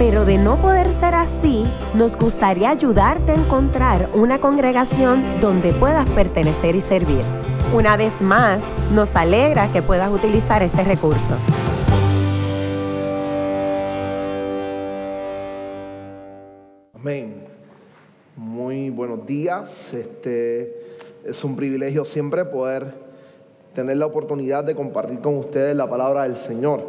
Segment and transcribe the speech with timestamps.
[0.00, 6.08] pero de no poder ser así, nos gustaría ayudarte a encontrar una congregación donde puedas
[6.08, 7.20] pertenecer y servir.
[7.74, 11.34] Una vez más, nos alegra que puedas utilizar este recurso.
[16.94, 17.44] Amén.
[18.36, 19.92] Muy buenos días.
[19.92, 20.96] Este
[21.26, 22.94] es un privilegio siempre poder
[23.74, 26.86] tener la oportunidad de compartir con ustedes la palabra del Señor.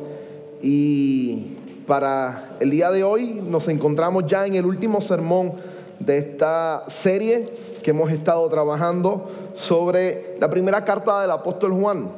[0.62, 1.58] Y
[1.88, 5.54] para el día de hoy nos encontramos ya en el último sermón
[6.00, 7.50] de esta serie
[7.84, 12.10] que hemos estado trabajando sobre la primera carta del apóstol Juan.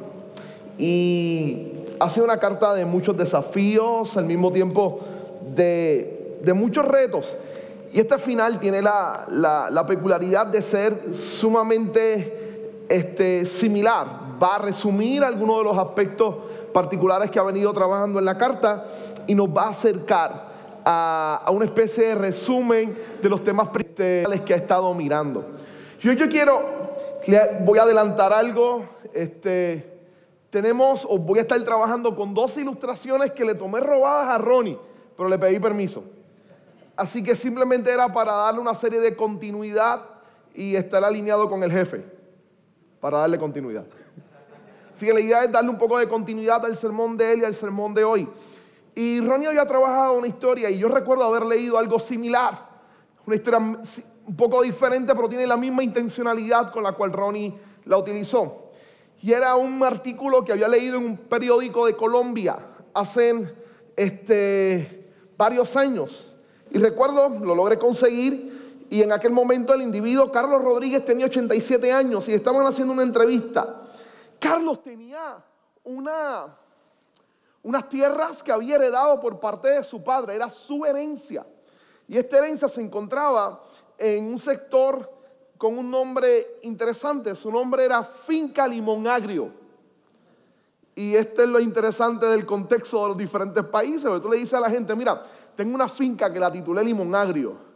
[0.78, 5.00] Y ha sido una carta de muchos desafíos, al mismo tiempo
[5.54, 7.36] de, de muchos retos.
[7.92, 9.26] Y este final tiene la,
[9.70, 14.06] la, peculiaridad de ser sumamente este, similar.
[14.42, 16.34] Va a resumir algunos de los aspectos
[16.72, 18.84] particulares que ha venido trabajando en la carta
[19.26, 24.40] y nos va a acercar a, a una especie de resumen de los temas principales
[24.42, 25.44] que ha estado mirando.
[26.00, 26.60] Yo, yo quiero,
[27.60, 29.92] voy a adelantar algo, este,
[30.50, 34.78] tenemos, o voy a estar trabajando con dos ilustraciones que le tomé robadas a Ronnie,
[35.16, 36.04] pero le pedí permiso.
[36.96, 40.02] Así que simplemente era para darle una serie de continuidad
[40.54, 42.04] y estar alineado con el jefe,
[43.00, 43.84] para darle continuidad.
[44.94, 47.44] Así que la idea es darle un poco de continuidad al sermón de él y
[47.44, 48.28] al sermón de hoy.
[48.94, 52.68] Y Ronnie había trabajado una historia y yo recuerdo haber leído algo similar,
[53.26, 57.98] una historia un poco diferente, pero tiene la misma intencionalidad con la cual Ronnie la
[57.98, 58.70] utilizó.
[59.20, 62.58] Y era un artículo que había leído en un periódico de Colombia
[62.92, 63.54] hace
[63.96, 66.32] este, varios años.
[66.70, 71.92] Y recuerdo, lo logré conseguir y en aquel momento el individuo, Carlos Rodríguez, tenía 87
[71.92, 73.82] años y estaban haciendo una entrevista.
[74.38, 75.42] Carlos tenía
[75.84, 76.56] una,
[77.64, 81.44] unas tierras que había heredado por parte de su padre, era su herencia.
[82.06, 83.60] Y esta herencia se encontraba
[83.98, 85.10] en un sector
[85.58, 89.50] con un nombre interesante, su nombre era Finca Limón Agrio.
[90.94, 94.60] Y este es lo interesante del contexto de los diferentes países, tú le dices a
[94.60, 95.22] la gente, mira,
[95.56, 97.74] tengo una finca que la titulé Limón Agrio.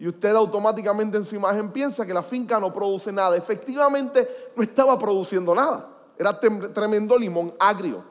[0.00, 3.36] Y usted automáticamente en su imagen piensa que la finca no produce nada.
[3.36, 5.90] Efectivamente, no estaba produciendo nada.
[6.16, 8.02] Era tremendo limón agrio.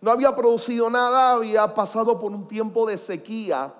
[0.00, 3.72] No había producido nada, había pasado por un tiempo de sequía,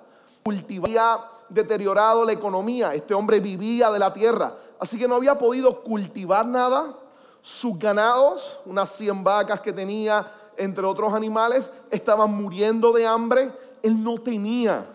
[0.44, 2.94] había deteriorado la economía.
[2.94, 6.94] Este hombre vivía de la tierra, así que no había podido cultivar nada.
[7.42, 13.50] Sus ganados, unas 100 vacas que tenía, entre otros animales, estaban muriendo de hambre
[13.82, 14.86] él no tenía.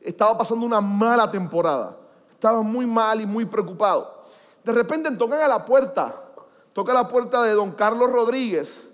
[0.00, 1.96] Estaba pasando una mala temporada.
[2.32, 4.24] Estaba muy mal y muy preocupado.
[4.64, 6.14] De repente tocan a la puerta,
[6.72, 8.86] toca la puerta de don Carlos Rodríguez,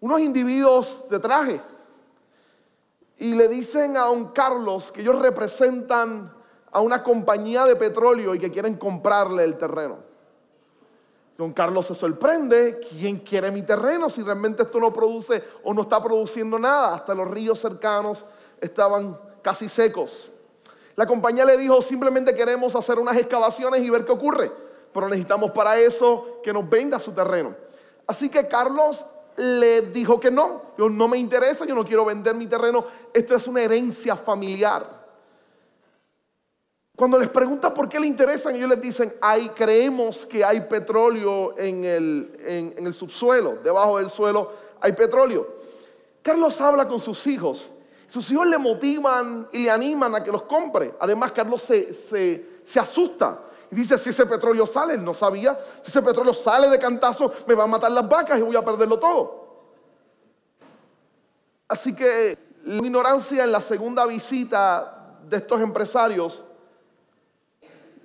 [0.00, 1.60] unos individuos de traje,
[3.18, 6.32] y le dicen a don Carlos que ellos representan
[6.72, 9.98] a una compañía de petróleo y que quieren comprarle el terreno.
[11.36, 15.82] Don Carlos se sorprende, ¿quién quiere mi terreno si realmente esto no produce o no
[15.82, 16.94] está produciendo nada?
[16.94, 18.24] Hasta los ríos cercanos
[18.60, 20.30] estaban casi secos.
[20.96, 24.52] La compañía le dijo, simplemente queremos hacer unas excavaciones y ver qué ocurre,
[24.92, 27.54] pero necesitamos para eso que nos venda su terreno.
[28.06, 29.04] Así que Carlos
[29.40, 33.34] le dijo que no, yo no me interesa, yo no quiero vender mi terreno, esto
[33.34, 35.00] es una herencia familiar.
[36.94, 41.56] Cuando les pregunta por qué le interesan, ellos les dicen, hay, creemos que hay petróleo
[41.56, 45.46] en el, en, el subsuelo, debajo del suelo hay petróleo.
[46.22, 47.70] Carlos habla con sus hijos.
[48.08, 50.94] Sus hijos le motivan y le animan a que los compre.
[50.98, 53.40] Además, Carlos se, se, asusta
[53.70, 57.54] y dice, si ese petróleo sale, no sabía, si ese petróleo sale de cantazo, me
[57.54, 59.40] va a matar las vacas y voy a perderlo todo.
[61.68, 66.44] Así que la ignorancia en la segunda visita de estos empresarios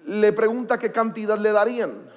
[0.06, 2.12] le pregunta qué cantidad le darían.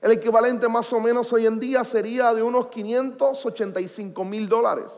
[0.00, 4.90] El equivalente más o menos hoy en día sería de unos 585 mil dólares.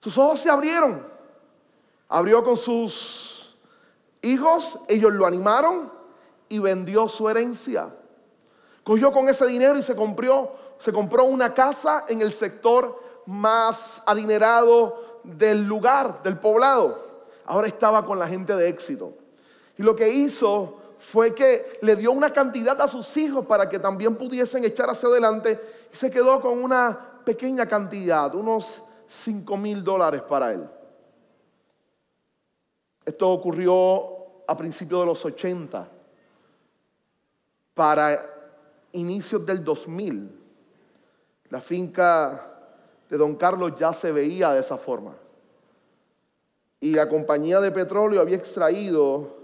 [0.00, 1.06] Sus ojos se abrieron.
[2.08, 3.54] Abrió con sus
[4.22, 5.93] hijos, ellos lo animaron
[6.54, 7.88] y vendió su herencia.
[8.84, 14.00] Cogió con ese dinero y se compró, se compró una casa en el sector más
[14.06, 17.24] adinerado del lugar, del poblado.
[17.44, 19.14] Ahora estaba con la gente de éxito.
[19.76, 23.80] Y lo que hizo fue que le dio una cantidad a sus hijos para que
[23.80, 25.60] también pudiesen echar hacia adelante
[25.92, 30.68] y se quedó con una pequeña cantidad, unos 5 mil dólares para él.
[33.04, 35.93] Esto ocurrió a principios de los 80.
[37.74, 38.30] Para
[38.92, 40.30] inicios del 2000,
[41.50, 42.54] la finca
[43.10, 45.14] de don Carlos ya se veía de esa forma.
[46.80, 49.42] Y la compañía de petróleo había extraído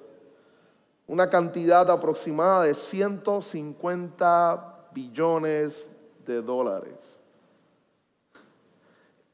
[1.06, 5.88] una cantidad aproximada de 150 billones
[6.24, 7.18] de dólares.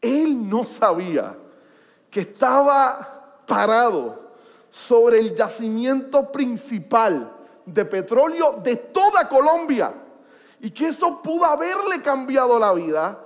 [0.01, 1.37] Él no sabía
[2.11, 4.31] que estaba parado
[4.71, 7.36] sobre el yacimiento principal
[7.67, 9.93] de petróleo de toda Colombia
[10.61, 13.19] y que eso pudo haberle cambiado la vida.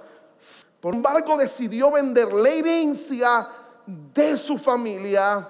[0.80, 3.48] Por embargo, decidió vender la herencia
[3.86, 5.48] de su familia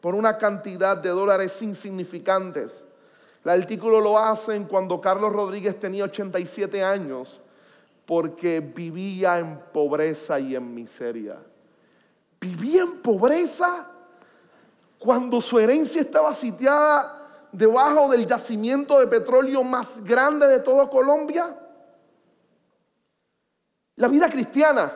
[0.00, 2.86] por una cantidad de dólares insignificantes.
[3.44, 7.40] El artículo lo hacen cuando Carlos Rodríguez tenía 87 años
[8.06, 11.38] porque vivía en pobreza y en miseria.
[12.40, 13.88] Vivía en pobreza
[14.98, 17.13] cuando su herencia estaba sitiada
[17.54, 21.56] debajo del yacimiento de petróleo más grande de toda Colombia.
[23.94, 24.92] La vida cristiana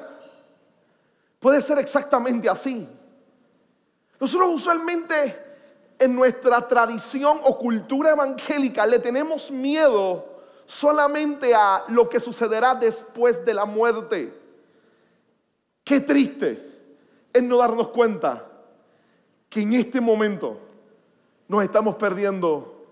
[1.38, 2.88] puede ser exactamente así.
[4.18, 5.40] Nosotros usualmente
[6.00, 10.26] en nuestra tradición o cultura evangélica le tenemos miedo
[10.66, 14.34] solamente a lo que sucederá después de la muerte.
[15.84, 16.72] Qué triste
[17.32, 18.44] es no darnos cuenta
[19.48, 20.67] que en este momento
[21.48, 22.86] nos estamos perdiendo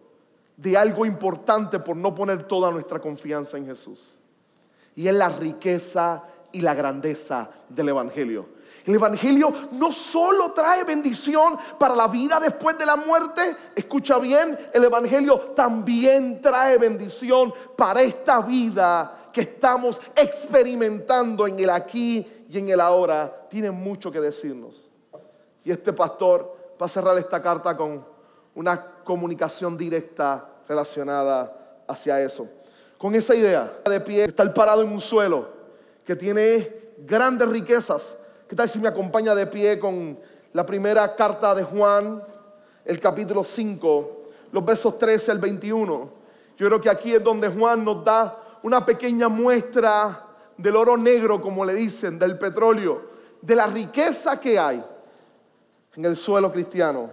[0.56, 4.16] de algo importante por no poner toda nuestra confianza en Jesús.
[4.94, 8.56] Y es la riqueza y la grandeza del Evangelio.
[8.86, 14.56] El Evangelio no solo trae bendición para la vida después de la muerte, escucha bien,
[14.72, 22.58] el Evangelio también trae bendición para esta vida que estamos experimentando en el aquí y
[22.58, 23.48] en el ahora.
[23.50, 24.88] Tiene mucho que decirnos.
[25.64, 28.15] Y este pastor va a cerrar esta carta con
[28.56, 32.48] una comunicación directa relacionada hacia eso.
[32.98, 35.48] Con esa idea de pie, estar parado en un suelo
[36.04, 38.16] que tiene grandes riquezas
[38.48, 40.16] ¿Qué tal si me acompaña de pie con
[40.52, 42.22] la primera carta de Juan,
[42.84, 44.22] el capítulo 5,
[44.52, 46.10] los versos 13 al 21?
[46.56, 50.26] Yo creo que aquí es donde Juan nos da una pequeña muestra
[50.56, 53.02] del oro negro, como le dicen, del petróleo,
[53.42, 54.84] de la riqueza que hay
[55.96, 57.10] en el suelo cristiano,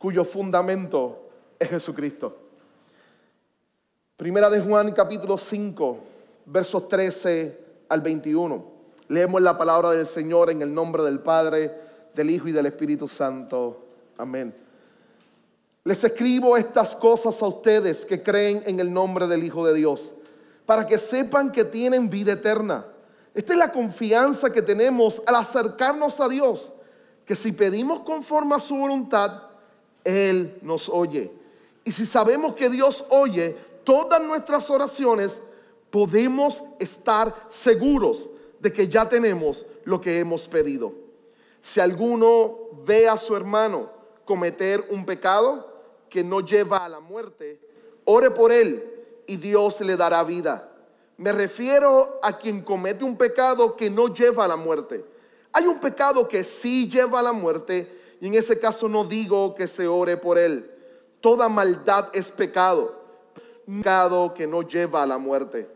[0.00, 2.34] cuyo fundamento es Jesucristo.
[4.16, 5.98] Primera de Juan, capítulo 5,
[6.46, 8.64] versos 13 al 21.
[9.08, 11.70] Leemos la palabra del Señor en el nombre del Padre,
[12.14, 13.84] del Hijo y del Espíritu Santo.
[14.16, 14.54] Amén.
[15.84, 20.14] Les escribo estas cosas a ustedes que creen en el nombre del Hijo de Dios,
[20.64, 22.86] para que sepan que tienen vida eterna.
[23.34, 26.72] Esta es la confianza que tenemos al acercarnos a Dios,
[27.26, 29.49] que si pedimos conforme a su voluntad,
[30.04, 31.30] Él nos oye.
[31.84, 35.40] Y si sabemos que Dios oye todas nuestras oraciones,
[35.90, 38.28] podemos estar seguros
[38.60, 40.92] de que ya tenemos lo que hemos pedido.
[41.62, 43.90] Si alguno ve a su hermano
[44.24, 45.66] cometer un pecado
[46.08, 47.60] que no lleva a la muerte,
[48.04, 48.90] ore por él
[49.26, 50.70] y Dios le dará vida.
[51.16, 55.04] Me refiero a quien comete un pecado que no lleva a la muerte.
[55.52, 59.54] Hay un pecado que sí lleva a la muerte y en ese caso no digo
[59.54, 60.70] que se ore por él.
[61.20, 63.00] Toda maldad es pecado,
[63.66, 65.68] pecado que no lleva a la muerte.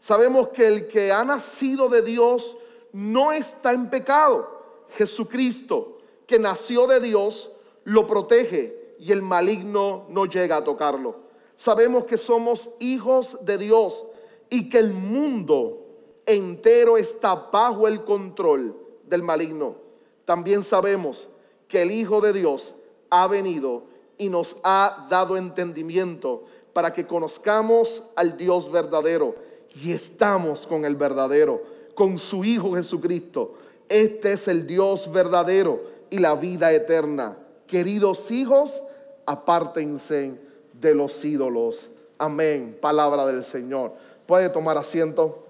[0.00, 2.56] Sabemos que el que ha nacido de Dios
[2.92, 4.60] no está en pecado.
[4.96, 7.50] Jesucristo, que nació de Dios,
[7.84, 11.16] lo protege y el maligno no llega a tocarlo.
[11.56, 14.06] Sabemos que somos hijos de Dios
[14.48, 15.86] y que el mundo
[16.24, 19.76] entero está bajo el control del maligno.
[20.24, 21.28] También sabemos
[21.70, 22.74] que el Hijo de Dios
[23.08, 23.84] ha venido
[24.18, 29.36] y nos ha dado entendimiento para que conozcamos al Dios verdadero
[29.74, 31.62] y estamos con el verdadero,
[31.94, 33.54] con su Hijo Jesucristo.
[33.88, 37.38] Este es el Dios verdadero y la vida eterna.
[37.66, 38.82] Queridos hijos,
[39.24, 40.34] apártense
[40.72, 41.88] de los ídolos.
[42.18, 42.76] Amén.
[42.80, 43.92] Palabra del Señor.
[44.26, 45.46] Puede tomar asiento.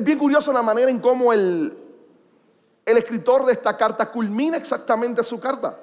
[0.00, 1.76] Es bien curioso la manera en cómo el,
[2.86, 5.78] el escritor de esta carta culmina exactamente su carta.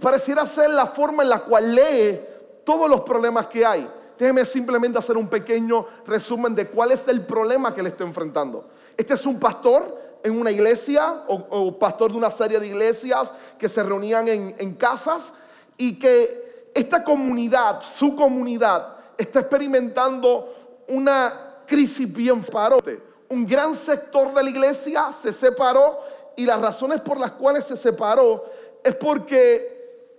[0.00, 2.20] Pareciera ser la forma en la cual lee
[2.64, 3.88] todos los problemas que hay.
[4.18, 8.68] déjeme simplemente hacer un pequeño resumen de cuál es el problema que le está enfrentando.
[8.96, 13.68] Este es un pastor en una iglesia o, pastor de una serie de iglesias que
[13.68, 15.32] se reunían en, en casas
[15.76, 23.11] y que esta comunidad, su comunidad, está experimentando una crisis bien farote.
[23.32, 26.00] Un gran sector de la iglesia se separó
[26.36, 28.44] y las razones por las cuales se separó
[28.84, 30.12] es porque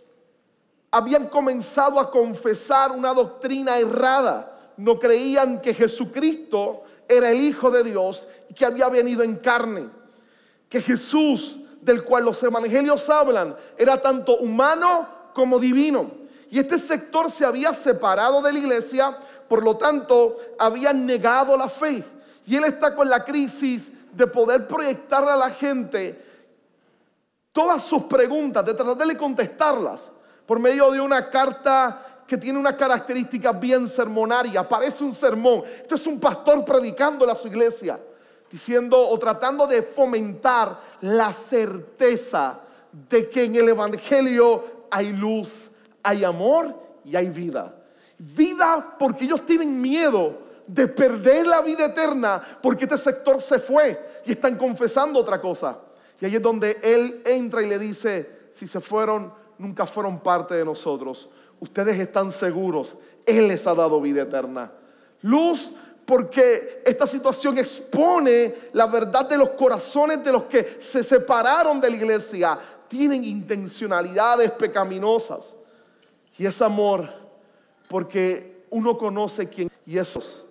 [0.89, 4.73] habían comenzado a confesar una doctrina errada.
[4.77, 9.91] No creían que Jesucristo era el Hijo de Dios y que había venido en carne.
[10.67, 16.09] Que Jesús, del cual los evangelios hablan, era tanto humano como divino.
[16.49, 19.15] Y este sector se había separado de la iglesia,
[19.47, 22.03] por lo tanto, habían negado la fe.
[22.45, 26.23] Y él está con la crisis de poder proyectarle a la gente
[27.51, 30.11] todas sus preguntas, de tratar de contestarlas
[30.45, 35.63] por medio de una carta que tiene una característica bien sermonaria, parece un sermón.
[35.81, 37.99] Esto es un pastor predicándole a su iglesia,
[38.51, 42.59] diciendo o tratando de fomentar la certeza
[42.91, 45.69] de que en el Evangelio hay luz,
[46.01, 46.73] hay amor
[47.03, 47.73] y hay vida.
[48.17, 50.42] Vida porque ellos tienen miedo
[50.73, 55.77] de perder la vida eterna porque este sector se fue y están confesando otra cosa.
[56.19, 60.55] Y ahí es donde Él entra y le dice, si se fueron, nunca fueron parte
[60.55, 61.29] de nosotros.
[61.59, 64.71] Ustedes están seguros, Él les ha dado vida eterna.
[65.21, 65.71] Luz
[66.05, 71.89] porque esta situación expone la verdad de los corazones de los que se separaron de
[71.89, 72.59] la iglesia.
[72.87, 75.55] Tienen intencionalidades pecaminosas.
[76.37, 77.09] Y es amor
[77.87, 80.42] porque uno conoce quién y esos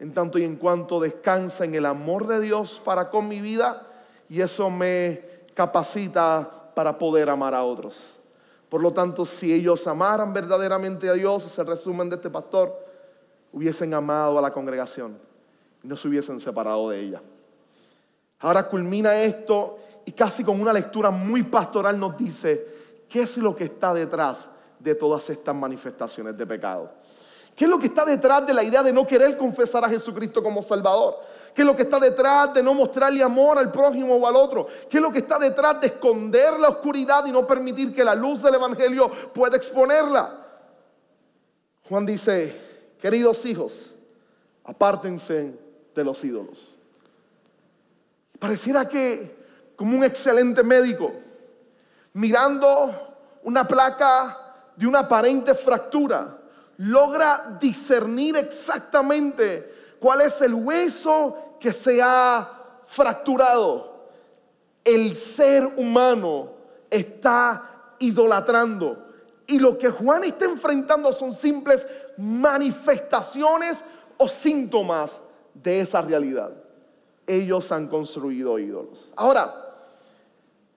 [0.00, 3.86] en tanto y en cuanto descansa en el amor de Dios para con mi vida
[4.28, 5.22] y eso me
[5.54, 8.00] capacita para poder amar a otros.
[8.70, 12.74] Por lo tanto, si ellos amaran verdaderamente a Dios, ese resumen de este pastor,
[13.52, 15.18] hubiesen amado a la congregación
[15.82, 17.20] y no se hubiesen separado de ella.
[18.38, 22.66] Ahora culmina esto y casi con una lectura muy pastoral nos dice
[23.08, 26.90] qué es lo que está detrás de todas estas manifestaciones de pecado.
[27.60, 30.42] ¿Qué es lo que está detrás de la idea de no querer confesar a Jesucristo
[30.42, 31.18] como Salvador?
[31.54, 34.66] ¿Qué es lo que está detrás de no mostrarle amor al prójimo o al otro?
[34.88, 38.14] ¿Qué es lo que está detrás de esconder la oscuridad y no permitir que la
[38.14, 40.42] luz del Evangelio pueda exponerla?
[41.86, 42.58] Juan dice,
[42.98, 43.92] queridos hijos,
[44.64, 45.54] apártense
[45.94, 46.56] de los ídolos.
[48.38, 49.36] Pareciera que
[49.76, 51.12] como un excelente médico,
[52.14, 56.39] mirando una placa de una aparente fractura,
[56.80, 59.70] logra discernir exactamente
[60.00, 62.48] cuál es el hueso que se ha
[62.86, 64.08] fracturado.
[64.82, 66.52] El ser humano
[66.88, 69.08] está idolatrando.
[69.46, 73.84] Y lo que Juan está enfrentando son simples manifestaciones
[74.16, 75.12] o síntomas
[75.52, 76.50] de esa realidad.
[77.26, 79.12] Ellos han construido ídolos.
[79.16, 79.54] Ahora,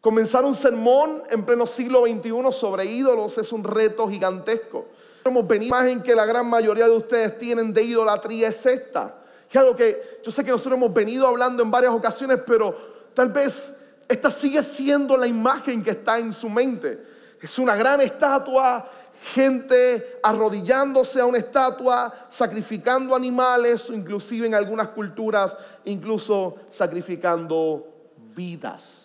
[0.02, 4.88] comenzar un sermón en pleno siglo XXI sobre ídolos es un reto gigantesco.
[5.26, 9.16] Hemos venido, imagen que la gran mayoría de ustedes tienen de idolatría es esta.
[9.50, 12.76] Que algo que yo sé que nosotros hemos venido hablando en varias ocasiones, pero
[13.14, 13.74] tal vez
[14.08, 17.04] esta sigue siendo la imagen que está en su mente.
[17.42, 18.90] Es una gran estatua,
[19.34, 27.88] gente arrodillándose a una estatua, sacrificando animales, inclusive en algunas culturas, incluso sacrificando
[28.36, 29.03] vidas.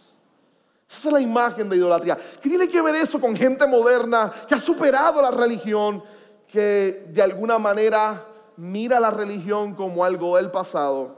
[0.88, 2.18] Esa es la imagen de idolatría.
[2.40, 6.02] ¿Qué tiene que ver eso con gente moderna que ha superado la religión,
[6.46, 8.24] que de alguna manera
[8.56, 11.16] mira la religión como algo del pasado?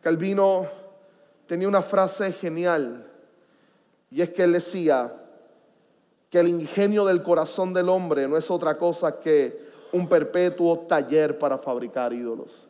[0.00, 0.66] Calvino
[1.46, 3.06] tenía una frase genial
[4.10, 5.12] y es que él decía
[6.30, 11.38] que el ingenio del corazón del hombre no es otra cosa que un perpetuo taller
[11.38, 12.65] para fabricar ídolos.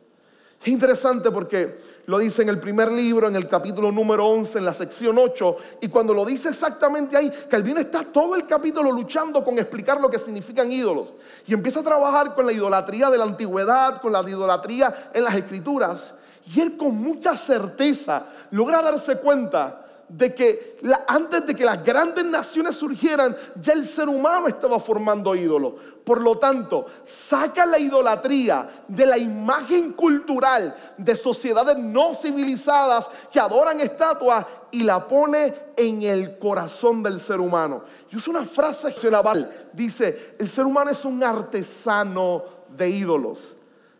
[0.66, 4.64] Es interesante porque lo dice en el primer libro, en el capítulo número 11, en
[4.64, 9.44] la sección 8, y cuando lo dice exactamente ahí, Calvino está todo el capítulo luchando
[9.44, 11.14] con explicar lo que significan ídolos.
[11.46, 15.37] Y empieza a trabajar con la idolatría de la antigüedad, con la idolatría en las
[15.37, 16.12] escrituras.
[16.52, 22.25] Y él con mucha certeza logra darse cuenta de que antes de que las grandes
[22.25, 25.75] naciones surgieran, ya el ser humano estaba formando ídolos.
[26.05, 33.41] Por lo tanto, saca la idolatría de la imagen cultural de sociedades no civilizadas que
[33.41, 37.83] adoran estatuas y la pone en el corazón del ser humano.
[38.11, 39.69] Y usa una frase excepcional.
[39.73, 43.56] Dice, el ser humano es un artesano de ídolos.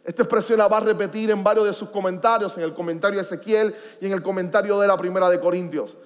[0.07, 3.27] Esta expresión la va a repetir en varios de sus comentarios, en el comentario de
[3.27, 5.97] Ezequiel y en el comentario de la primera de Corintios.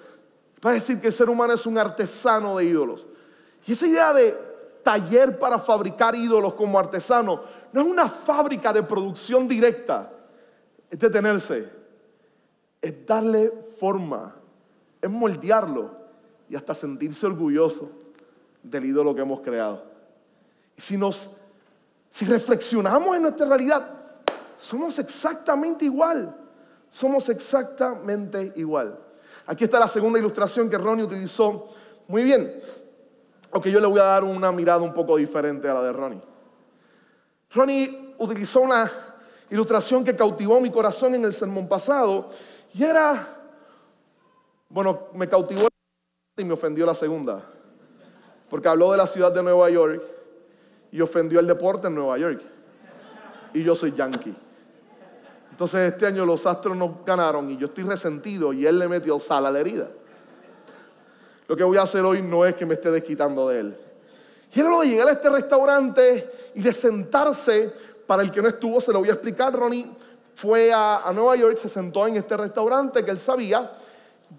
[0.64, 3.07] Va a decir que el ser humano es un artesano de ídolos.
[3.66, 4.35] Y esa idea de
[4.83, 7.42] taller para fabricar ídolos como artesano
[7.75, 10.11] no es una fábrica de producción directa,
[10.88, 11.69] es detenerse,
[12.80, 14.35] es darle forma,
[15.02, 15.90] es moldearlo
[16.49, 17.90] y hasta sentirse orgulloso
[18.62, 19.85] del ídolo que hemos creado.
[20.75, 21.28] Y si nos,
[22.10, 23.86] si reflexionamos en nuestra realidad,
[24.56, 26.36] somos exactamente igual.
[26.90, 28.98] Somos exactamente igual.
[29.46, 31.68] Aquí está la segunda ilustración que Ronnie utilizó.
[32.08, 32.60] Muy bien.
[33.52, 36.22] Aunque yo le voy a dar una mirada un poco diferente a la de Ronnie.
[37.52, 38.90] Ronnie utilizó una
[39.50, 42.30] ilustración que cautivó mi corazón en el sermón pasado
[42.72, 43.36] y era,
[44.68, 45.68] bueno, me cautivó
[46.36, 47.42] y me ofendió la segunda,
[48.48, 50.02] porque habló de la ciudad de Nueva York
[50.92, 52.42] y ofendió el deporte en Nueva York.
[53.52, 54.35] Y yo soy yankee.
[55.50, 59.18] Entonces este año los Astros no ganaron y yo estoy resentido y él le metió
[59.20, 59.88] sal a la herida.
[61.47, 63.76] Lo que voy a hacer hoy no es que me esté desquitando de él.
[64.54, 67.73] Y era lo de llegar a este restaurante y de sentarse,
[68.06, 69.90] para el que no estuvo, se lo voy a explicar, Ronnie
[70.35, 73.70] fue a, Nueva York, se sentó en este restaurante que él sabía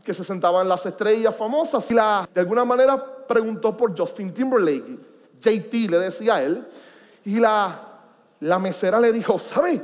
[0.03, 5.11] que se sentaban las estrellas famosas y la, de alguna manera preguntó por Justin Timberlake.
[5.41, 6.65] JT le decía a él
[7.25, 7.79] y la,
[8.60, 9.81] mesera le dijo, ¿sabe?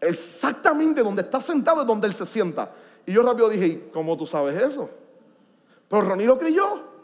[0.00, 2.70] Exactamente donde está sentado es donde él se sienta.
[3.06, 4.88] Y yo rápido dije, ¿cómo tú sabes eso?
[5.88, 6.94] Pero Ronnie lo creyó.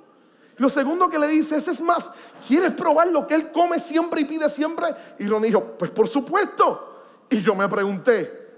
[0.56, 2.10] Lo segundo que le dice es, es más,
[2.46, 4.88] ¿quieres probar lo que él come siempre y pide siempre?
[5.18, 6.86] Y Ronnie dijo, pues por supuesto.
[7.30, 8.48] Y yo me pregunté,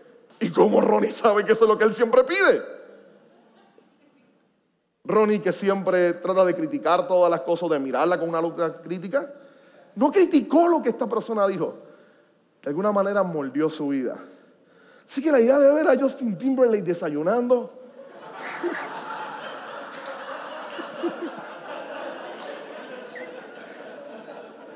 [0.40, 2.81] ¿y cómo Ronnie sabe que eso es lo que él siempre pide?
[5.04, 8.54] Ronnie que siempre trata de criticar todas las cosas, de mirarla con una luz
[8.84, 9.32] crítica,
[9.96, 11.74] no criticó lo que esta persona dijo.
[12.62, 14.16] De alguna manera moldeó su vida.
[15.06, 17.72] Así que la idea de ver a Justin Timberlake desayunando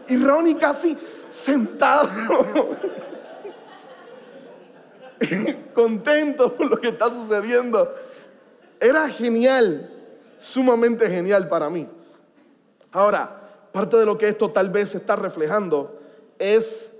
[0.09, 0.97] Y Ronnie casi
[1.31, 2.09] sentado,
[5.75, 7.93] contento por lo que está sucediendo.
[8.79, 9.96] Era genial,
[10.39, 11.89] sumamente genial para mí.
[12.93, 16.01] Ahora, parte de lo que esto tal vez está reflejando
[16.39, 16.91] es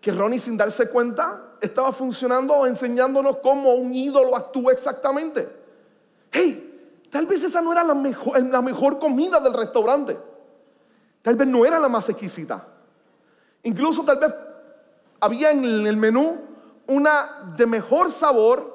[0.00, 5.48] que Ronnie sin darse cuenta estaba funcionando o enseñándonos cómo un ídolo actúa exactamente.
[6.30, 10.18] Hey, tal vez esa no era la mejor, comida del restaurante.
[11.22, 12.66] Tal vez no era la más exquisita.
[13.62, 14.34] Incluso tal vez
[15.20, 16.36] había en el menú
[16.88, 18.72] una de mejor sabor,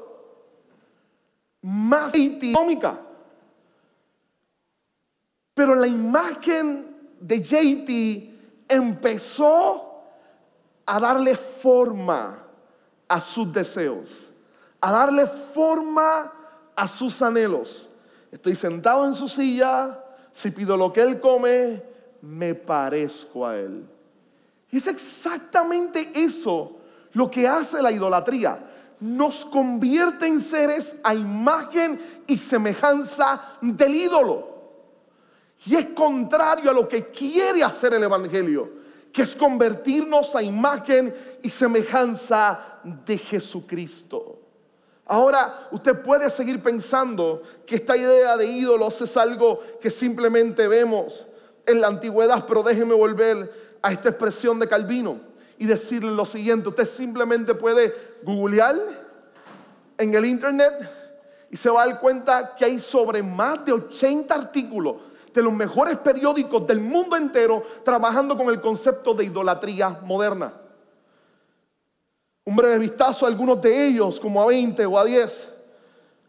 [1.62, 3.02] más económica.
[5.58, 6.86] Pero la imagen
[7.20, 10.04] de JT empezó
[10.86, 12.44] a darle forma
[13.08, 14.32] a sus deseos,
[14.80, 16.32] a darle forma
[16.76, 17.90] a sus anhelos.
[18.32, 20.00] Estoy sentado en su silla,
[20.32, 21.82] si pido lo que él come,
[22.22, 23.84] me parezco a Él.
[24.70, 26.78] Y es exactamente eso
[27.14, 28.60] lo que hace la idolatría.
[29.00, 34.57] Nos convierte en seres a imagen y semejanza del ídolo.
[35.66, 38.70] Y es contrario a lo que quiere hacer el Evangelio,
[39.12, 44.40] que es convertirnos a imagen y semejanza de Jesucristo.
[45.06, 51.26] Ahora, usted puede seguir pensando que esta idea de ídolos es algo que simplemente vemos
[51.66, 55.20] en la antigüedad, pero déjeme volver a esta expresión de Calvino
[55.58, 56.70] y decirle lo siguiente.
[56.70, 57.94] Usted simplemente puede
[58.24, 58.76] googlear
[59.98, 60.74] en el internet
[61.50, 64.96] y se va a dar cuenta que hay sobre más de 80 artículos
[65.34, 70.54] de los mejores periódicos del mundo entero trabajando con el concepto de idolatría moderna.
[72.46, 75.54] Un breve vistazo a algunos de ellos, como a 20 o a 10.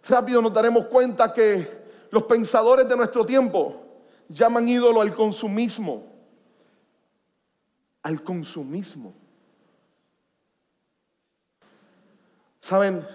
[0.09, 1.79] Rápido nos daremos cuenta que
[2.11, 3.83] los pensadores de nuestro tiempo
[4.29, 6.07] llaman ídolo al consumismo.
[8.03, 9.15] Al consumismo.
[12.61, 13.07] ¿Saben?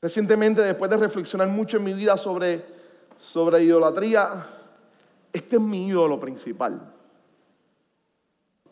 [0.00, 2.77] Recientemente, después de reflexionar mucho en mi vida sobre,
[3.18, 4.46] sobre idolatría,
[5.32, 6.80] este es mi ídolo principal.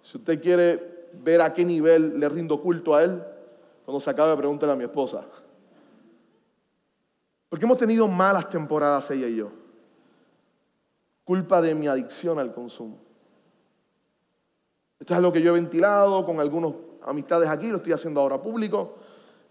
[0.03, 3.23] Si usted quiere ver a qué nivel le rindo culto a él,
[3.85, 5.25] cuando se acabe, pregúntele a mi esposa.
[7.49, 9.67] Porque hemos tenido malas temporadas ella y yo
[11.27, 12.99] culpa de mi adicción al consumo.
[15.01, 18.41] Esto es algo que yo he ventilado con algunos amistades aquí, lo estoy haciendo ahora
[18.41, 18.95] público.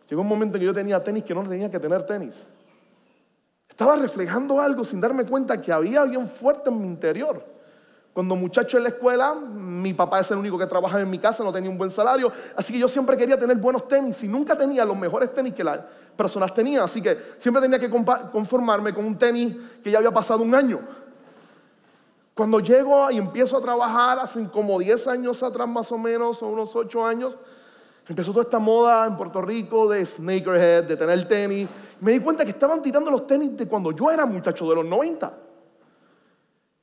[0.10, 2.42] Llegó un momento en que yo tenía tenis que no tenía que tener tenis.
[3.76, 7.44] Estaba reflejando algo sin darme cuenta que había bien fuerte en mi interior.
[8.14, 11.44] Cuando muchacho en la escuela, mi papá es el único que trabaja en mi casa,
[11.44, 14.58] no tenía un buen salario, así que yo siempre quería tener buenos tenis y nunca
[14.58, 15.82] tenía los mejores tenis que las
[16.16, 20.42] personas tenían, así que siempre tenía que conformarme con un tenis que ya había pasado
[20.42, 20.80] un año.
[22.34, 26.48] Cuando llego y empiezo a trabajar, hace como 10 años atrás más o menos, o
[26.48, 27.38] unos 8 años,
[28.08, 31.68] empezó toda esta moda en Puerto Rico de sneakerhead, de tener tenis.
[32.02, 34.86] Me di cuenta que estaban tirando los tenis de cuando yo era muchacho, de los
[34.86, 35.34] 90.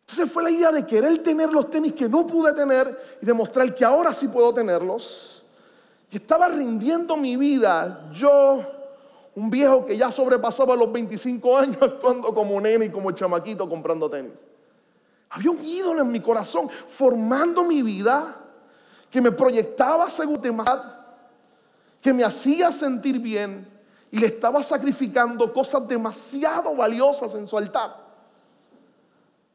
[0.00, 3.74] Entonces fue la idea de querer tener los tenis que no pude tener y demostrar
[3.74, 5.42] que ahora sí puedo tenerlos.
[6.10, 8.62] Y estaba rindiendo mi vida, yo,
[9.34, 14.10] un viejo que ya sobrepasaba los 25 años, actuando como nene y como chamaquito comprando
[14.10, 14.32] tenis.
[15.30, 18.36] Había un ídolo en mi corazón formando mi vida
[19.10, 21.06] que me proyectaba seguridad,
[22.02, 23.71] que me hacía sentir bien
[24.12, 27.96] y le estaba sacrificando cosas demasiado valiosas en su altar.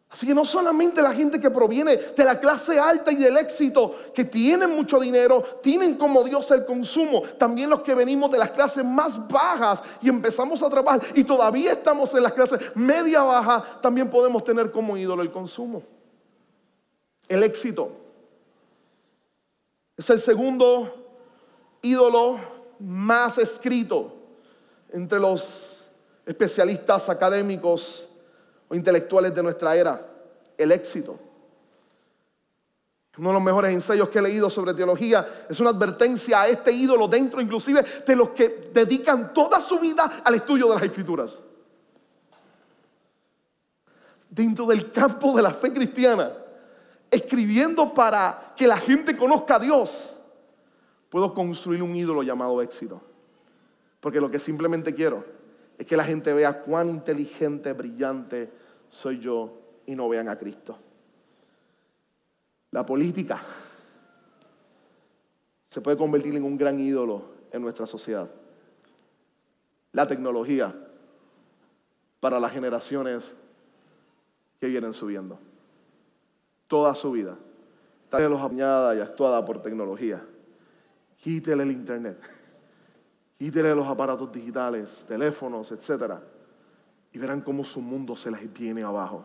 [0.09, 3.95] Así que no solamente la gente que proviene de la clase alta y del éxito,
[4.15, 8.49] que tienen mucho dinero, tienen como Dios el consumo, también los que venimos de las
[8.49, 13.79] clases más bajas y empezamos a trabajar y todavía estamos en las clases media baja,
[13.81, 15.83] también podemos tener como ídolo el consumo.
[17.27, 17.91] El éxito.
[19.95, 21.13] Es el segundo
[21.83, 22.39] ídolo
[22.79, 24.16] más escrito
[24.91, 25.89] entre los
[26.25, 28.07] especialistas académicos
[28.67, 30.05] o intelectuales de nuestra era,
[30.57, 31.19] el éxito.
[33.17, 36.71] Uno de los mejores ensayos que he leído sobre teología es una advertencia a este
[36.71, 41.39] ídolo dentro inclusive de los que dedican toda su vida al estudio de las escrituras.
[44.29, 46.31] Dentro del campo de la fe cristiana,
[47.09, 50.15] escribiendo para que la gente conozca a Dios,
[51.09, 53.01] puedo construir un ídolo llamado éxito.
[54.07, 55.25] Porque lo que simplemente quiero
[55.77, 58.49] es que la gente vea cuán inteligente, brillante
[58.89, 60.79] soy yo y no vean a Cristo.
[62.71, 63.41] La política
[65.67, 68.29] se puede convertir en un gran ídolo en nuestra sociedad.
[69.91, 70.73] La tecnología
[72.21, 73.35] para las generaciones
[74.61, 75.37] que vienen subiendo.
[76.67, 77.37] Toda su vida.
[78.05, 80.25] Está los apañada y actuada por tecnología.
[81.17, 82.17] Quítele el internet.
[83.37, 86.15] Quítele los aparatos digitales, teléfonos, etc.
[87.13, 89.23] Y verán cómo su mundo se les viene abajo.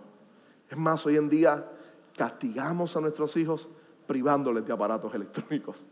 [0.68, 1.66] Es más, hoy en día
[2.16, 3.68] castigamos a nuestros hijos
[4.06, 5.84] privándoles de aparatos electrónicos.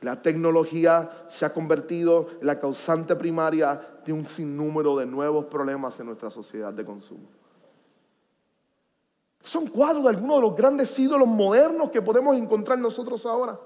[0.00, 5.98] La tecnología se ha convertido en la causante primaria de un sinnúmero de nuevos problemas
[6.00, 7.28] en nuestra sociedad de consumo.
[9.42, 13.58] Son cuadros de algunos de los grandes ídolos modernos que podemos encontrar nosotros ahora.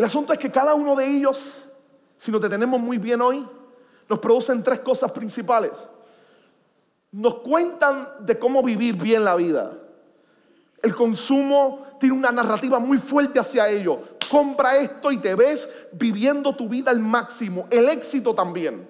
[0.00, 1.62] El asunto es que cada uno de ellos,
[2.16, 3.46] si nos detenemos muy bien hoy,
[4.08, 5.72] nos producen tres cosas principales.
[7.12, 9.76] Nos cuentan de cómo vivir bien la vida.
[10.82, 14.00] El consumo tiene una narrativa muy fuerte hacia ello.
[14.30, 17.66] Compra esto y te ves viviendo tu vida al máximo.
[17.68, 18.88] El éxito también.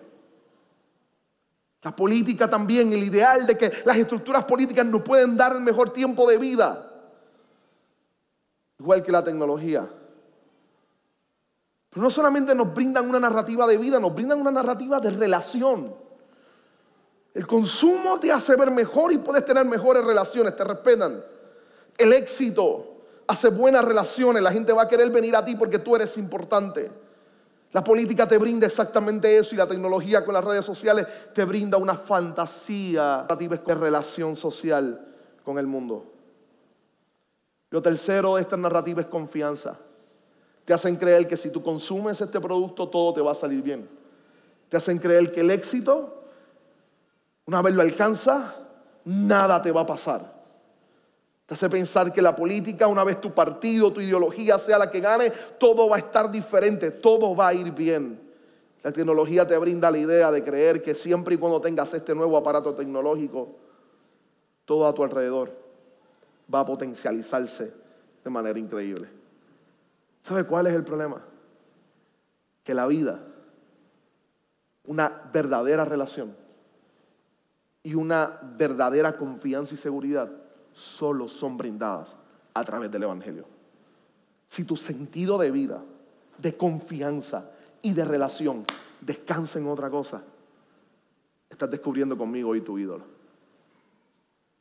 [1.82, 5.90] La política también, el ideal de que las estructuras políticas nos pueden dar el mejor
[5.90, 6.88] tiempo de vida.
[8.78, 9.90] Igual que la tecnología.
[11.90, 15.92] Pero no solamente nos brindan una narrativa de vida, nos brindan una narrativa de relación.
[17.34, 21.22] El consumo te hace ver mejor y puedes tener mejores relaciones, te respetan.
[21.98, 25.96] El éxito hace buenas relaciones, la gente va a querer venir a ti porque tú
[25.96, 26.90] eres importante.
[27.72, 31.76] La política te brinda exactamente eso y la tecnología con las redes sociales te brinda
[31.76, 35.06] una fantasía de relación social
[35.44, 36.04] con el mundo.
[37.70, 39.78] Lo tercero de esta narrativa es confianza.
[40.70, 43.88] Te hacen creer que si tú consumes este producto todo te va a salir bien.
[44.68, 46.22] Te hacen creer que el éxito,
[47.46, 48.54] una vez lo alcanza,
[49.04, 50.32] nada te va a pasar.
[51.44, 55.00] Te hace pensar que la política, una vez tu partido, tu ideología sea la que
[55.00, 58.20] gane, todo va a estar diferente, todo va a ir bien.
[58.84, 62.36] La tecnología te brinda la idea de creer que siempre y cuando tengas este nuevo
[62.36, 63.56] aparato tecnológico,
[64.64, 65.50] todo a tu alrededor
[66.54, 67.72] va a potencializarse
[68.22, 69.19] de manera increíble.
[70.22, 71.22] ¿Sabe cuál es el problema?
[72.64, 73.20] Que la vida,
[74.84, 76.36] una verdadera relación
[77.82, 80.30] y una verdadera confianza y seguridad
[80.72, 82.16] solo son brindadas
[82.54, 83.46] a través del Evangelio.
[84.48, 85.82] Si tu sentido de vida,
[86.38, 87.50] de confianza
[87.82, 88.64] y de relación
[89.00, 90.22] descansa en otra cosa,
[91.48, 93.04] estás descubriendo conmigo hoy tu ídolo.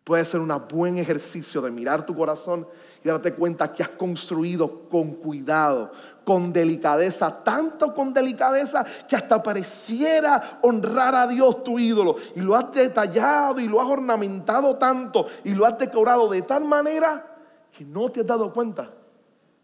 [0.04, 2.68] Puede ser un buen ejercicio de mirar tu corazón
[3.04, 5.92] y darte cuenta que has construido con cuidado,
[6.26, 12.18] con delicadeza, tanto con delicadeza que hasta pareciera honrar a Dios tu ídolo.
[12.36, 16.66] Y lo has detallado y lo has ornamentado tanto y lo has decorado de tal
[16.66, 17.26] manera
[17.72, 18.90] que no te has dado cuenta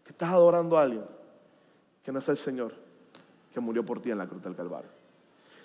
[0.02, 1.04] que estás adorando a alguien
[2.02, 2.72] que no es el Señor
[3.52, 4.90] que murió por ti en la cruz del Calvario.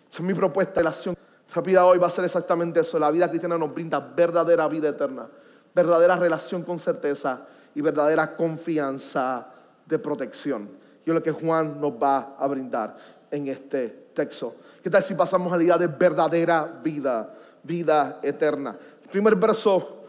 [0.10, 1.16] Esa es mi propuesta de la acción
[1.60, 2.98] vida hoy va a ser exactamente eso.
[2.98, 5.28] La vida cristiana nos brinda verdadera vida eterna,
[5.76, 9.48] verdadera relación con certeza y verdadera confianza
[9.86, 10.70] de protección.
[11.06, 12.98] Y es lo que Juan nos va a brindar
[13.30, 14.56] en este texto.
[14.84, 18.76] ¿Qué tal si pasamos a la idea de verdadera vida, vida eterna?
[19.04, 20.04] El primer verso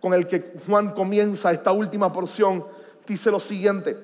[0.00, 2.64] con el que Juan comienza esta última porción
[3.06, 3.96] dice lo siguiente.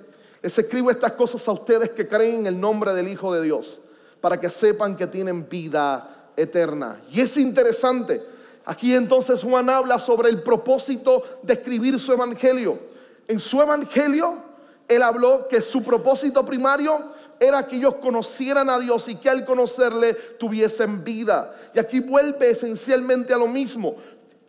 [0.42, 3.80] Les escribo estas cosas a ustedes que creen en el nombre del Hijo de Dios,
[4.20, 7.00] para que sepan que tienen vida eterna.
[7.10, 8.22] Y es interesante.
[8.64, 12.89] Aquí entonces Juan habla sobre el propósito de escribir su evangelio.
[13.30, 14.42] En su evangelio,
[14.88, 19.44] él habló que su propósito primario era que ellos conocieran a Dios y que al
[19.44, 21.54] conocerle tuviesen vida.
[21.72, 23.94] Y aquí vuelve esencialmente a lo mismo.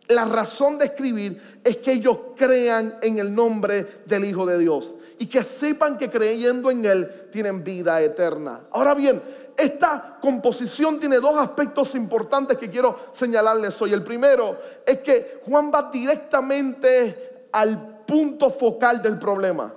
[0.08, 4.96] La razón de escribir es que ellos crean en el nombre del Hijo de Dios
[5.16, 8.62] y que sepan que creyendo en Él tienen vida eterna.
[8.72, 9.22] Ahora bien,
[9.56, 13.92] esta composición tiene dos aspectos importantes que quiero señalarles hoy.
[13.92, 19.72] El primero es que Juan va directamente al punto focal del problema.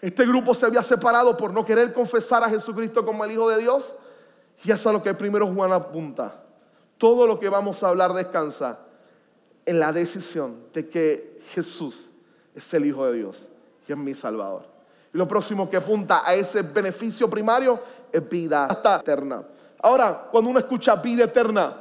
[0.00, 3.58] Este grupo se había separado por no querer confesar a Jesucristo como el Hijo de
[3.58, 3.94] Dios.
[4.62, 6.42] Y eso es lo que primero Juan apunta.
[6.98, 8.78] Todo lo que vamos a hablar descansa
[9.66, 12.10] en la decisión de que Jesús
[12.54, 13.48] es el Hijo de Dios
[13.88, 14.66] y es mi Salvador.
[15.12, 17.80] Y lo próximo que apunta a ese beneficio primario
[18.12, 19.42] es vida eterna.
[19.80, 21.76] Ahora, cuando uno escucha vida eterna,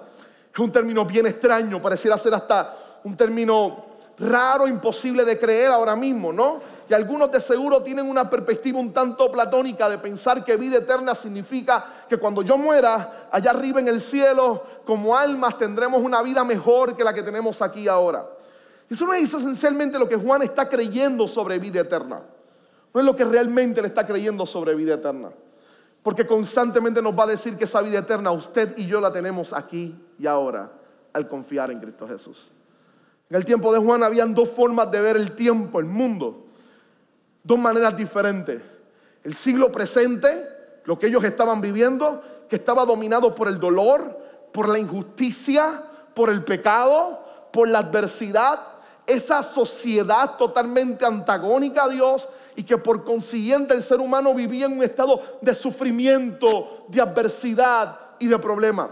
[0.54, 5.96] es un término bien extraño, pareciera ser hasta un término raro, imposible de creer ahora
[5.96, 6.60] mismo, ¿no?
[6.90, 11.16] Y algunos de seguro tienen una perspectiva un tanto platónica de pensar que vida eterna
[11.16, 16.44] significa que cuando yo muera, allá arriba en el cielo, como almas tendremos una vida
[16.44, 18.28] mejor que la que tenemos aquí ahora.
[18.90, 22.22] Eso no es esencialmente lo que Juan está creyendo sobre vida eterna.
[22.94, 25.32] No es lo que realmente le está creyendo sobre vida eterna.
[26.04, 29.54] Porque constantemente nos va a decir que esa vida eterna usted y yo la tenemos
[29.54, 30.70] aquí y ahora
[31.14, 32.52] al confiar en Cristo Jesús.
[33.30, 36.46] En el tiempo de Juan habían dos formas de ver el tiempo, el mundo.
[37.44, 38.62] Dos maneras diferentes.
[39.24, 40.48] El siglo presente,
[40.86, 44.20] lo que ellos estaban viviendo, que estaba dominado por el dolor,
[44.52, 45.84] por la injusticia,
[46.14, 48.60] por el pecado, por la adversidad.
[49.06, 54.74] Esa sociedad totalmente antagónica a Dios y que por consiguiente el ser humano vivía en
[54.74, 58.92] un estado de sufrimiento, de adversidad y de problema.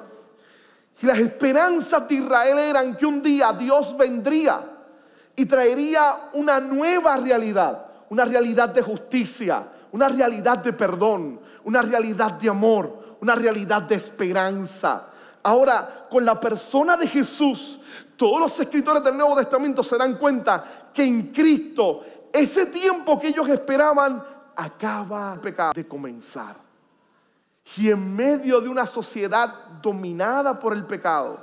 [1.02, 4.62] Y las esperanzas de Israel eran que un día Dios vendría
[5.36, 12.34] y traería una nueva realidad, una realidad de justicia, una realidad de perdón, una realidad
[12.34, 15.08] de amor, una realidad de esperanza.
[15.44, 17.80] Ahora, con la persona de Jesús,
[18.16, 23.30] todos los escritores del Nuevo Testamento se dan cuenta que en Cristo ese tiempo que
[23.30, 24.24] ellos esperaban
[24.56, 25.40] acaba
[25.74, 26.71] de comenzar.
[27.78, 31.40] Y en medio de una sociedad dominada por el pecado,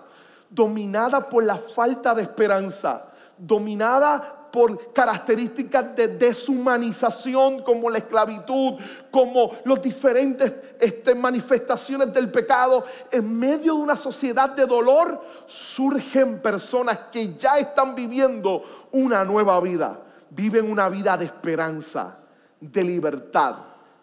[0.51, 3.05] dominada por la falta de esperanza,
[3.37, 8.75] dominada por características de deshumanización como la esclavitud,
[9.11, 16.41] como las diferentes este, manifestaciones del pecado, en medio de una sociedad de dolor surgen
[16.41, 22.19] personas que ya están viviendo una nueva vida, viven una vida de esperanza,
[22.61, 23.57] de libertad,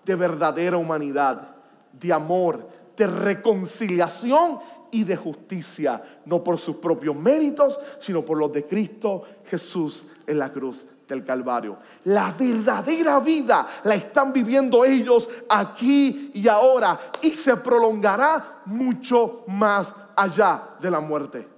[0.04, 1.55] de verdadera humanidad
[2.00, 4.60] de amor, de reconciliación
[4.92, 10.40] y de justicia, no por sus propios méritos, sino por los de Cristo Jesús en
[10.40, 11.78] la cruz del Calvario.
[12.06, 19.94] La verdadera vida la están viviendo ellos aquí y ahora y se prolongará mucho más
[20.16, 21.56] allá de la muerte.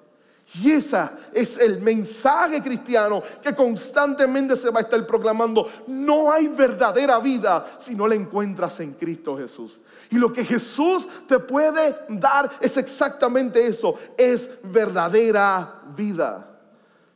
[0.53, 0.97] Y ese
[1.33, 5.69] es el mensaje cristiano que constantemente se va a estar proclamando.
[5.87, 9.79] No hay verdadera vida si no la encuentras en Cristo Jesús.
[10.09, 16.47] Y lo que Jesús te puede dar es exactamente eso, es verdadera vida.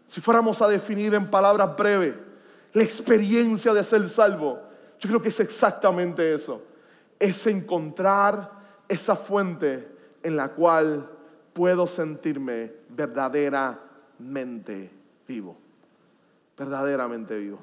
[0.08, 2.16] Si fuéramos a definir en palabras breves
[2.74, 4.60] la experiencia de ser salvo,
[5.00, 6.62] yo creo que es exactamente eso.
[7.18, 8.52] Es encontrar
[8.88, 9.88] esa fuente
[10.22, 11.10] en la cual
[11.54, 14.92] puedo sentirme verdaderamente
[15.28, 15.58] vivo.
[16.58, 17.60] Verdaderamente vivo.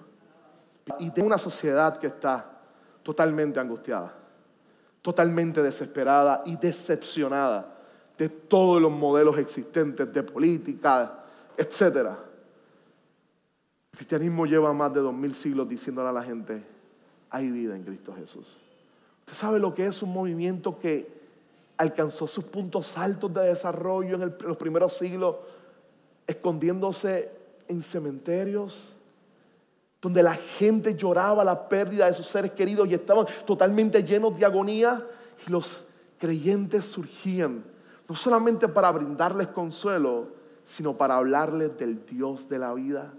[0.99, 2.47] Y de una sociedad que está
[3.03, 4.18] totalmente angustiada
[5.03, 7.75] totalmente desesperada y decepcionada
[8.17, 11.25] de todos los modelos existentes de política,
[11.57, 11.83] etc.
[13.93, 16.63] El cristianismo lleva más de dos mil siglos diciéndole a la gente,
[17.31, 18.57] hay vida en Cristo Jesús.
[19.21, 21.19] ¿Usted sabe lo que es un movimiento que
[21.77, 25.37] alcanzó sus puntos altos de desarrollo en, en los primeros siglos,
[26.27, 27.31] escondiéndose
[27.69, 28.97] en cementerios?
[30.01, 34.45] Donde la gente lloraba la pérdida de sus seres queridos y estaban totalmente llenos de
[34.45, 35.05] agonía
[35.47, 35.85] y los
[36.19, 37.65] creyentes surgían
[38.09, 40.29] no solamente para brindarles consuelo,
[40.65, 43.13] sino para hablarles del Dios de la vida,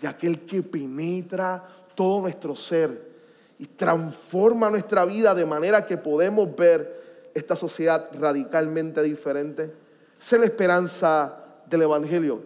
[0.00, 3.12] de aquel que penetra todo nuestro ser
[3.58, 9.72] y transforma nuestra vida de manera que podemos ver esta sociedad radicalmente diferente.
[10.20, 12.42] Esa es la esperanza del Evangelio,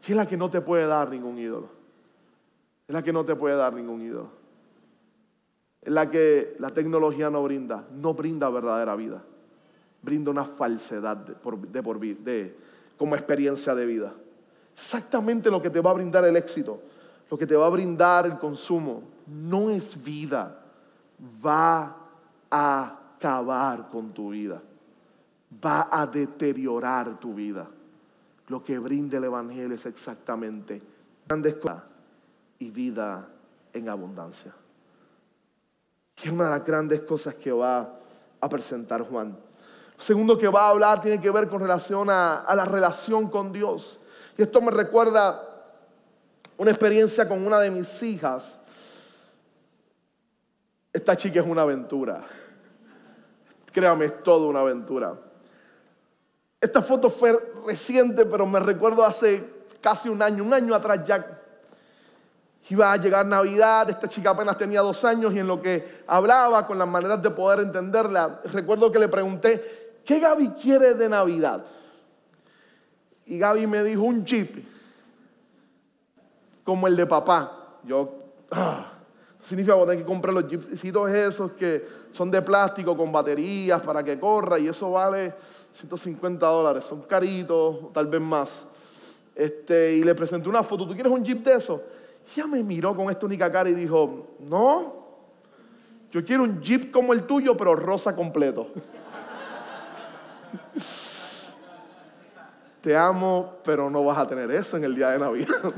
[0.00, 1.79] que es la que no te puede dar ningún ídolo.
[2.90, 4.30] Es la que no te puede dar ningún ídolo.
[5.80, 9.22] Es la que la tecnología no brinda, no brinda verdadera vida.
[10.02, 11.24] Brinda una falsedad
[12.98, 14.12] como experiencia de vida.
[14.74, 16.82] Exactamente lo que te va a brindar el éxito,
[17.30, 20.60] lo que te va a brindar el consumo, no es vida.
[21.46, 21.96] Va
[22.50, 24.60] a acabar con tu vida.
[25.64, 27.68] Va a deteriorar tu vida.
[28.48, 30.82] Lo que brinda el Evangelio es exactamente
[31.28, 31.89] grandes cosas
[32.60, 33.26] y vida
[33.72, 34.54] en abundancia.
[36.22, 37.98] Y es una de las grandes cosas que va
[38.38, 39.36] a presentar Juan.
[39.96, 43.50] Lo segundo que va a hablar tiene que ver con relación a, la relación con
[43.50, 43.98] Dios.
[44.36, 45.42] Y esto me recuerda
[46.58, 48.58] una experiencia con una de mis hijas.
[50.92, 52.24] Esta chica es una aventura.
[53.72, 55.18] Créame, es toda una aventura.
[56.60, 59.42] Esta foto fue reciente, pero me recuerdo hace
[59.80, 61.40] casi un año, un año atrás ya
[62.70, 66.64] Iba a llegar Navidad, esta chica apenas tenía dos años y en lo que hablaba
[66.68, 71.64] con las maneras de poder entenderla, recuerdo que le pregunté, ¿qué Gaby quiere de Navidad?
[73.26, 74.64] Y Gaby me dijo un jeep,
[76.62, 77.50] como el de papá.
[77.82, 78.14] Yo,
[78.52, 78.92] ah,
[79.42, 84.04] significa que tener que comprar los jeepsitos esos que son de plástico con baterías para
[84.04, 85.34] que corra y eso vale
[85.72, 88.64] 150 dólares, son caritos, tal vez más.
[89.34, 91.82] Este, y le presenté una foto, ¿tú quieres un jeep de eso?
[92.34, 95.00] Ya me miró con esta única cara y dijo, no,
[96.10, 98.68] yo quiero un jeep como el tuyo, pero rosa completo.
[102.80, 105.74] Te amo, pero no vas a tener eso en el día de Navidad.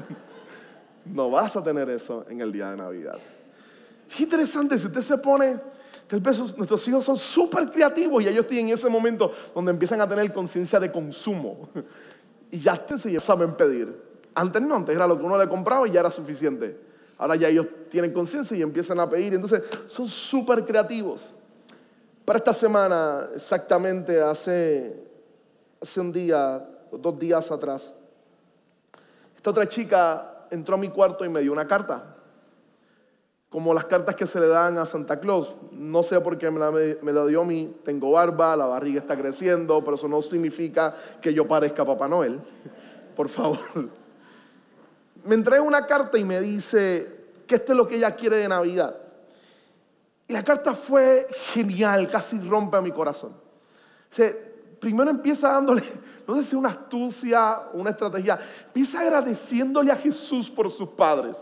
[1.04, 3.18] no vas a tener eso en el día de Navidad.
[4.08, 5.58] Es interesante, si usted se pone,
[6.10, 10.78] nuestros hijos son súper creativos y ellos tienen ese momento donde empiezan a tener conciencia
[10.78, 11.70] de consumo.
[12.50, 14.11] y ya se saben pedir.
[14.34, 16.78] Antes no, antes era lo que uno le compraba y ya era suficiente.
[17.18, 19.34] Ahora ya ellos tienen conciencia y empiezan a pedir.
[19.34, 21.32] Entonces son súper creativos.
[22.24, 25.04] Para esta semana, exactamente hace,
[25.80, 27.94] hace un día, dos días atrás,
[29.36, 32.16] esta otra chica entró a mi cuarto y me dio una carta.
[33.50, 35.54] Como las cartas que se le dan a Santa Claus.
[35.72, 37.76] No sé por qué me la, me la dio a mí.
[37.84, 42.40] Tengo barba, la barriga está creciendo, pero eso no significa que yo parezca Papá Noel.
[43.14, 44.01] Por favor
[45.24, 48.48] me entrega una carta y me dice que esto es lo que ella quiere de
[48.48, 48.96] Navidad.
[50.26, 53.34] Y la carta fue genial, casi rompe a mi corazón.
[54.80, 55.84] Primero empieza dándole,
[56.26, 61.36] no sé si una astucia o una estrategia, empieza agradeciéndole a Jesús por sus padres.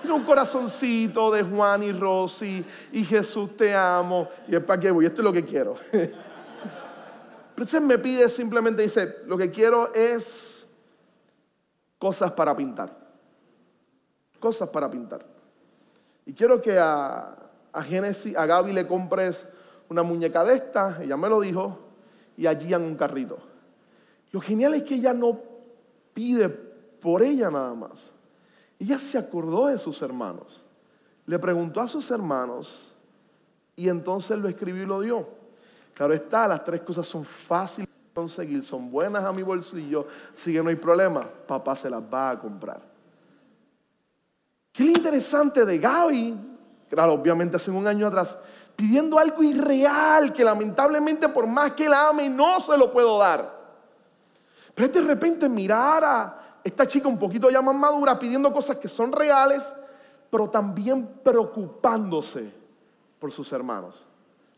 [0.00, 4.28] Tiene un corazoncito de Juan y Rosy y Jesús te amo.
[4.46, 5.74] Y es para qué voy, esto es lo que quiero.
[5.90, 6.12] Pero
[7.64, 10.57] entonces me pide simplemente, dice, lo que quiero es
[11.98, 12.96] cosas para pintar.
[14.40, 15.24] Cosas para pintar.
[16.26, 17.36] Y quiero que a,
[17.72, 19.46] a Génesis, a Gaby le compres
[19.88, 21.78] una muñeca de esta, ella me lo dijo,
[22.36, 23.38] y allí en un carrito.
[24.30, 25.40] Lo genial es que ella no
[26.14, 28.12] pide por ella nada más.
[28.78, 30.64] Ella se acordó de sus hermanos.
[31.26, 32.94] Le preguntó a sus hermanos
[33.74, 35.28] y entonces lo escribió y lo dio.
[35.94, 40.60] Claro está, las tres cosas son fáciles conseguir, son buenas a mi bolsillo, así que
[40.60, 42.80] no hay problema, papá se las va a comprar.
[44.72, 46.36] ¿Qué es interesante de Gaby?
[46.90, 48.36] Claro, obviamente hace un año atrás,
[48.74, 53.56] pidiendo algo irreal que lamentablemente por más que la ame no se lo puedo dar.
[54.74, 58.88] Pero de repente mirar a esta chica un poquito ya más madura pidiendo cosas que
[58.88, 59.62] son reales,
[60.28, 62.52] pero también preocupándose
[63.20, 64.04] por sus hermanos.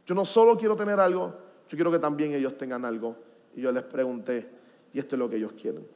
[0.07, 1.35] Yo no solo quiero tener algo,
[1.68, 3.16] yo quiero que también ellos tengan algo
[3.54, 4.48] y yo les pregunté,
[4.92, 5.86] y esto es lo que ellos quieren.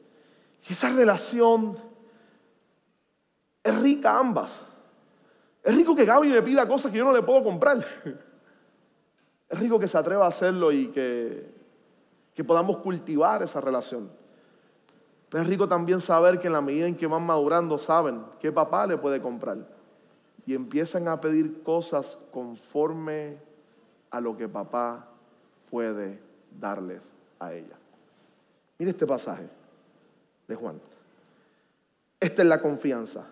[0.67, 1.77] Y esa relación
[3.63, 4.61] es rica ambas.
[5.63, 7.85] Es rico que Gaby me pida cosas que yo no le puedo comprar.
[9.47, 11.53] Es rico que se atreva a hacerlo y que,
[12.33, 14.09] que podamos cultivar esa relación.
[15.29, 18.51] Pero es rico también saber que en la medida en que van madurando saben qué
[18.51, 19.59] papá le puede comprar.
[20.47, 23.37] Y empiezan a pedir cosas conforme
[24.09, 25.09] a lo que papá
[25.69, 26.19] puede
[26.59, 27.75] darles a ella.
[28.77, 29.47] Mire este pasaje
[30.47, 30.79] de Juan.
[32.19, 33.25] Esta es la confianza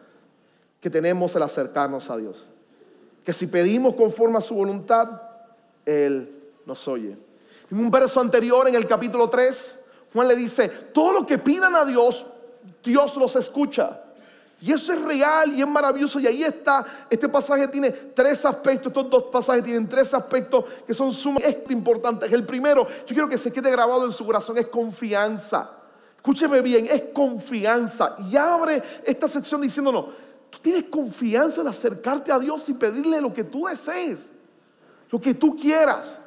[0.79, 2.45] que tenemos al acercarnos a Dios.
[3.23, 5.21] Que si pedimos conforme a su voluntad,
[5.85, 6.29] Él
[6.65, 7.17] nos oye.
[7.71, 9.79] En un verso anterior, en el capítulo 3,
[10.13, 12.25] Juan le dice, todo lo que pidan a Dios,
[12.83, 14.01] Dios los escucha.
[14.63, 16.21] Y eso es real y es maravilloso.
[16.21, 20.93] Y ahí está, este pasaje tiene tres aspectos, estos dos pasajes tienen tres aspectos que
[20.93, 22.31] son sumamente importantes.
[22.31, 25.69] El primero, yo quiero que se quede grabado en su corazón, es confianza.
[26.15, 28.15] Escúcheme bien, es confianza.
[28.19, 30.05] Y abre esta sección diciéndonos,
[30.49, 34.31] tú tienes confianza de acercarte a Dios y pedirle lo que tú desees,
[35.11, 36.17] lo que tú quieras.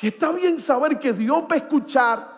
[0.00, 2.28] Y está bien saber que Dios va a escuchar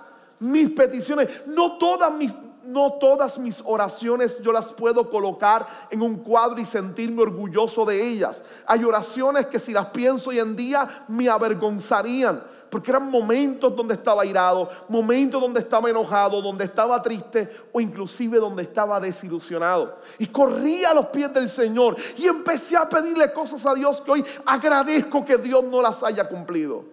[0.41, 1.29] mis peticiones.
[1.47, 2.33] No todas mis
[2.65, 8.03] no todas mis oraciones yo las puedo colocar en un cuadro y sentirme orgulloso de
[8.03, 8.43] ellas.
[8.67, 13.95] Hay oraciones que si las pienso hoy en día me avergonzarían, porque eran momentos donde
[13.95, 19.99] estaba irado, momentos donde estaba enojado, donde estaba triste o inclusive donde estaba desilusionado.
[20.19, 24.11] Y corrí a los pies del Señor y empecé a pedirle cosas a Dios que
[24.11, 26.85] hoy agradezco que Dios no las haya cumplido.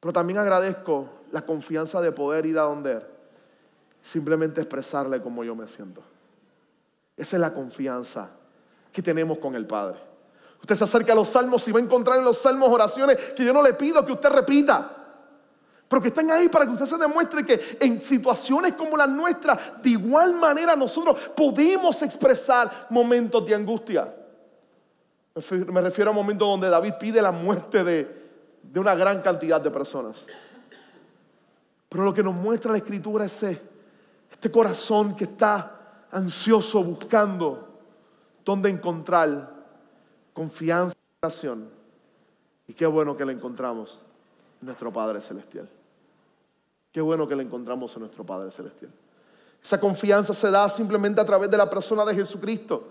[0.00, 3.02] Pero también agradezco la confianza de poder ir a donde
[4.02, 6.02] simplemente expresarle cómo yo me siento.
[7.16, 8.30] Esa es la confianza
[8.92, 9.98] que tenemos con el Padre.
[10.60, 13.44] Usted se acerca a los salmos y va a encontrar en los salmos oraciones que
[13.44, 14.96] yo no le pido que usted repita,
[15.88, 19.82] pero que están ahí para que usted se demuestre que en situaciones como las nuestras,
[19.82, 24.14] de igual manera nosotros podemos expresar momentos de angustia.
[25.68, 28.20] Me refiero a momentos donde David pide la muerte de,
[28.62, 30.24] de una gran cantidad de personas.
[31.88, 33.42] Pero lo que nos muestra la escritura es
[34.40, 37.68] este corazón que está ansioso buscando
[38.42, 39.52] dónde encontrar
[40.32, 41.68] confianza y oración.
[42.66, 43.98] Y qué bueno que la encontramos
[44.62, 45.68] en nuestro Padre Celestial.
[46.90, 48.90] Qué bueno que la encontramos en nuestro Padre Celestial.
[49.62, 52.88] Esa confianza se da simplemente a través de la persona de Jesucristo.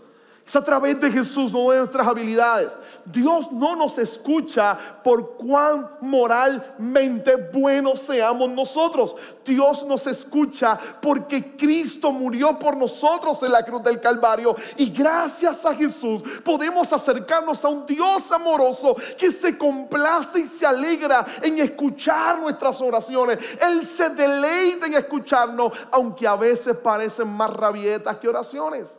[0.50, 2.72] Es a través de Jesús, no de nuestras habilidades.
[3.06, 9.16] Dios no nos escucha por cuán moralmente buenos seamos nosotros.
[9.46, 14.56] Dios nos escucha porque Cristo murió por nosotros en la cruz del Calvario.
[14.76, 20.66] Y gracias a Jesús podemos acercarnos a un Dios amoroso que se complace y se
[20.66, 23.38] alegra en escuchar nuestras oraciones.
[23.62, 28.98] Él se deleita en escucharnos, aunque a veces parecen más rabietas que oraciones.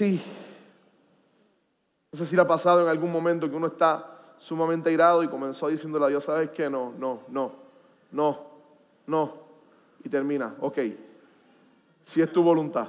[0.00, 0.18] Sí.
[2.10, 5.28] No sé si le ha pasado en algún momento que uno está sumamente irado y
[5.28, 6.70] comenzó diciéndole a Dios, ¿sabes qué?
[6.70, 7.52] No, no, no,
[8.10, 8.46] no,
[9.06, 9.34] no.
[10.02, 10.78] Y termina, ok,
[12.06, 12.88] si es tu voluntad.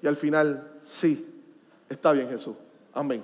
[0.00, 1.42] Y al final, sí,
[1.90, 2.56] está bien Jesús.
[2.94, 3.22] Amén.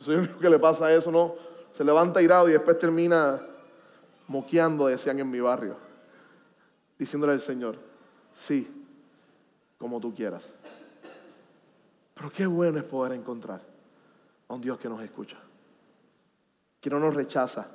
[0.00, 1.36] Soy el único que le pasa eso, ¿no?
[1.74, 3.40] Se levanta irado y después termina
[4.26, 5.76] moqueando, decían en mi barrio,
[6.98, 7.76] diciéndole al Señor,
[8.34, 8.84] sí,
[9.78, 10.53] como tú quieras.
[12.14, 13.60] Pero qué bueno es poder encontrar
[14.48, 15.36] a un Dios que nos escucha,
[16.80, 17.66] que no nos rechaza,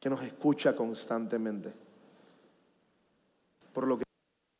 [0.00, 1.72] que nos escucha constantemente.
[3.74, 4.04] Por lo que,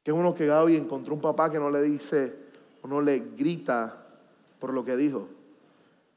[0.05, 2.35] que uno que Gaby encontró un papá que no le dice
[2.83, 4.07] o no le grita
[4.59, 5.29] por lo que dijo,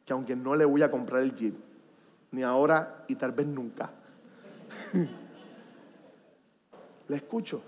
[0.05, 1.55] que aunque no le voy a comprar el jeep,
[2.31, 3.91] ni ahora y tal vez nunca,
[7.07, 7.61] le escucho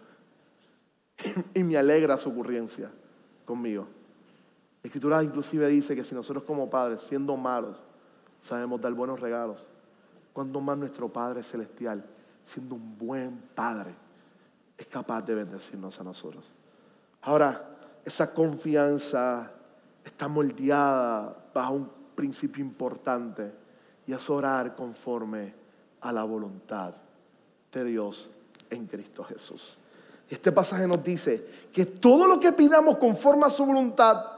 [1.53, 2.91] y me alegra su ocurrencia
[3.45, 3.87] conmigo.
[4.85, 7.83] Escritura inclusive dice que si nosotros como padres, siendo malos,
[8.41, 9.67] sabemos dar buenos regalos,
[10.31, 12.03] cuando más nuestro Padre Celestial,
[12.43, 13.95] siendo un buen Padre,
[14.77, 16.45] es capaz de bendecirnos a nosotros.
[17.21, 19.51] Ahora, esa confianza
[20.03, 23.51] está moldeada bajo un principio importante
[24.05, 25.53] y es orar conforme
[26.01, 26.93] a la voluntad
[27.71, 28.29] de Dios
[28.69, 29.79] en Cristo Jesús.
[30.29, 34.34] Este pasaje nos dice que todo lo que pidamos conforme a su voluntad,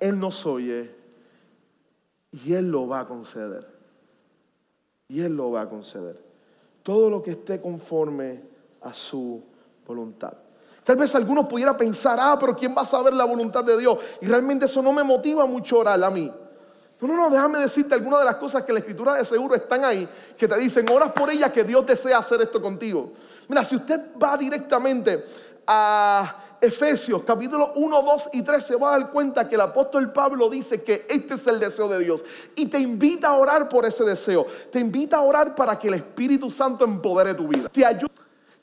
[0.00, 0.98] él nos oye
[2.32, 3.66] y Él lo va a conceder.
[5.08, 6.22] Y Él lo va a conceder.
[6.82, 8.42] Todo lo que esté conforme
[8.82, 9.42] a su
[9.86, 10.34] voluntad.
[10.84, 13.98] Tal vez algunos pudieran pensar, ah, pero ¿quién va a saber la voluntad de Dios?
[14.20, 16.32] Y realmente eso no me motiva mucho orar a mí.
[17.00, 19.84] No, no, no, déjame decirte algunas de las cosas que la escritura de seguro están
[19.84, 23.12] ahí, que te dicen, oras por ella que Dios desea hacer esto contigo.
[23.48, 25.24] Mira, si usted va directamente
[25.66, 30.12] a Efesios capítulo 1, 2 y 3 se va a dar cuenta que el apóstol
[30.12, 32.24] Pablo dice que este es el deseo de Dios
[32.56, 34.46] y te invita a orar por ese deseo.
[34.72, 37.68] Te invita a orar para que el Espíritu Santo empodere tu vida.
[37.68, 37.84] Te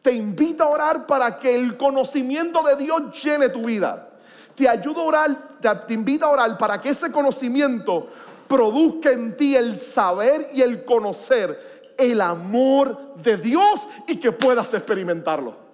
[0.01, 4.09] te invita a orar para que el conocimiento de Dios llene tu vida.
[4.53, 8.07] Te ayuda a orar, te, te invita a orar para que ese conocimiento
[8.47, 14.73] produzca en ti el saber y el conocer el amor de Dios y que puedas
[14.73, 15.64] experimentarlo.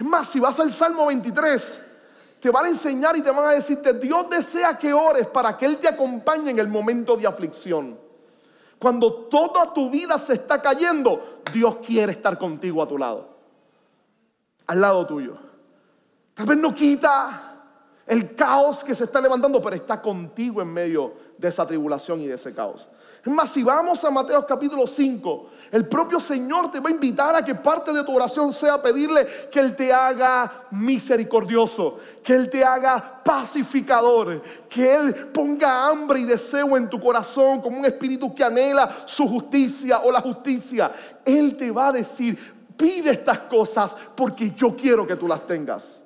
[0.00, 1.82] Es más, si vas al Salmo 23,
[2.40, 5.66] te van a enseñar y te van a decirte, Dios desea que ores para que
[5.66, 7.98] Él te acompañe en el momento de aflicción.
[8.78, 13.28] Cuando toda tu vida se está cayendo, Dios quiere estar contigo a tu lado,
[14.68, 15.36] al lado tuyo.
[16.32, 17.58] Tal vez no quita
[18.06, 22.26] el caos que se está levantando, pero está contigo en medio de esa tribulación y
[22.26, 22.88] de ese caos.
[23.24, 27.36] Es más, si vamos a Mateo capítulo 5, el propio Señor te va a invitar
[27.36, 32.48] a que parte de tu oración sea pedirle que Él te haga misericordioso, que Él
[32.48, 38.34] te haga pacificador, que Él ponga hambre y deseo en tu corazón como un espíritu
[38.34, 40.90] que anhela su justicia o la justicia.
[41.22, 42.38] Él te va a decir,
[42.74, 46.00] pide estas cosas porque yo quiero que tú las tengas.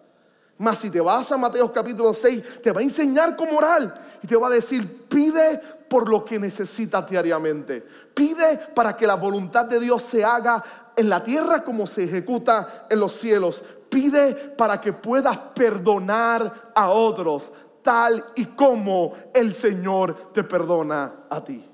[0.57, 4.27] Mas si te vas a Mateo capítulo 6, te va a enseñar cómo orar y
[4.27, 5.61] te va a decir, pide
[5.95, 7.80] por lo que necesitas diariamente.
[8.12, 12.88] Pide para que la voluntad de Dios se haga en la tierra como se ejecuta
[12.90, 13.62] en los cielos.
[13.88, 17.49] Pide para que puedas perdonar a otros
[17.80, 21.64] tal y como el Señor te perdona a ti.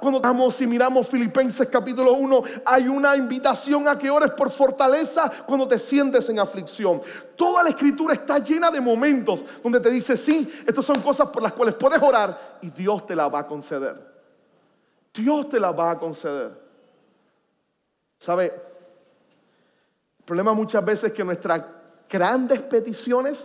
[0.00, 5.30] Cuando estamos y miramos Filipenses capítulo 1, hay una invitación a que ores por fortaleza
[5.46, 7.00] cuando te sientes en aflicción.
[7.36, 11.42] Toda la escritura está llena de momentos donde te dice, sí, estas son cosas por
[11.42, 14.12] las cuales puedes orar y Dios te la va a conceder.
[15.14, 16.52] Dios te la va a conceder.
[18.18, 18.44] ¿Sabe?
[18.44, 21.64] El problema muchas veces es que nuestras
[22.08, 23.42] grandes peticiones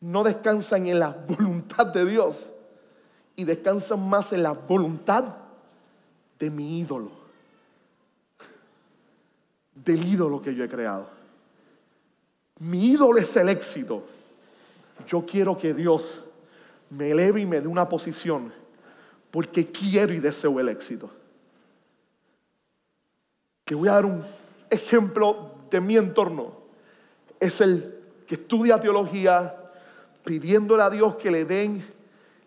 [0.00, 2.52] no descansan en la voluntad de Dios
[3.36, 5.24] y descansan más en la voluntad
[6.38, 7.10] de mi ídolo,
[9.74, 11.08] del ídolo que yo he creado.
[12.58, 14.04] Mi ídolo es el éxito.
[15.06, 16.24] Yo quiero que Dios
[16.88, 18.52] me eleve y me dé una posición
[19.30, 21.10] porque quiero y deseo el éxito.
[23.66, 24.24] Que voy a dar un
[24.70, 26.56] ejemplo de mi entorno.
[27.38, 27.94] Es el
[28.26, 29.54] que estudia teología
[30.24, 31.95] pidiéndole a Dios que le den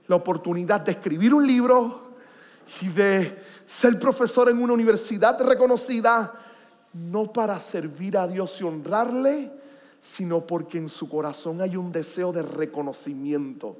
[0.10, 2.10] la oportunidad de escribir un libro
[2.82, 6.34] y de ser profesor en una universidad reconocida,
[6.94, 9.52] no para servir a Dios y honrarle,
[10.02, 13.78] sino porque en su corazón hay un deseo de reconocimiento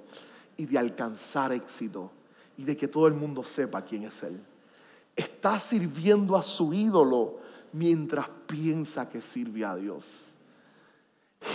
[0.56, 2.12] y de alcanzar éxito
[2.58, 4.40] y de que todo el mundo sepa quién es Él.
[5.16, 7.40] Está sirviendo a su ídolo
[7.74, 10.29] mientras piensa que sirve a Dios.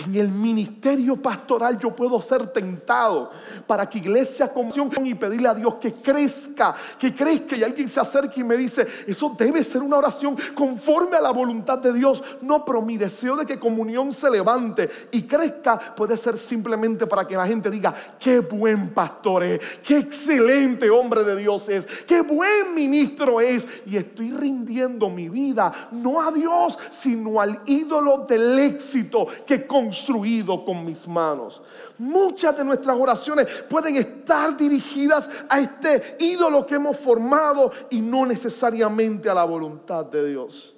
[0.03, 3.29] En el ministerio pastoral yo puedo ser tentado
[3.67, 7.99] para que iglesia comisión y pedirle a Dios que crezca, que crezca y alguien se
[7.99, 12.23] acerque y me dice, eso debe ser una oración conforme a la voluntad de Dios.
[12.41, 17.27] No, pero mi deseo de que comunión se levante y crezca puede ser simplemente para
[17.27, 22.21] que la gente diga, qué buen pastor es, qué excelente hombre de Dios es, qué
[22.21, 23.67] buen ministro es.
[23.85, 30.63] Y estoy rindiendo mi vida no a Dios, sino al ídolo del éxito que construido
[30.63, 31.61] con mis manos.
[31.97, 38.25] Muchas de nuestras oraciones pueden estar dirigidas a este ídolo que hemos formado y no
[38.25, 40.73] necesariamente a la voluntad de Dios.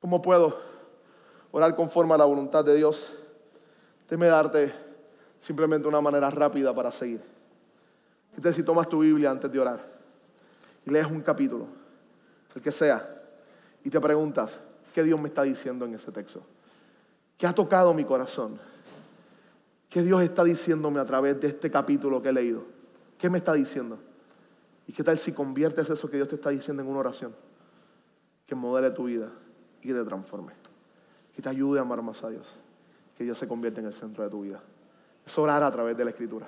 [0.00, 0.58] ¿Cómo puedo
[1.52, 3.12] orar conforme a la voluntad de Dios?
[4.10, 4.74] Déjame darte
[5.38, 7.22] simplemente una manera rápida para seguir.
[8.30, 9.78] Entonces, si tomas tu Biblia antes de orar
[10.84, 11.68] y lees un capítulo,
[12.56, 13.08] el que sea,
[13.84, 14.58] y te preguntas,
[14.92, 16.42] ¿qué Dios me está diciendo en ese texto?
[17.36, 18.58] ¿Qué ha tocado mi corazón?
[19.90, 22.64] ¿Qué Dios está diciéndome a través de este capítulo que he leído?
[23.18, 23.98] ¿Qué me está diciendo?
[24.86, 27.34] ¿Y qué tal si conviertes eso que Dios te está diciendo en una oración?
[28.46, 29.30] Que modele tu vida
[29.82, 30.52] y que te transforme.
[31.34, 32.46] Que te ayude a amar más a Dios.
[33.16, 34.60] Que Dios se convierta en el centro de tu vida.
[35.24, 36.46] Es orar a través de la Escritura.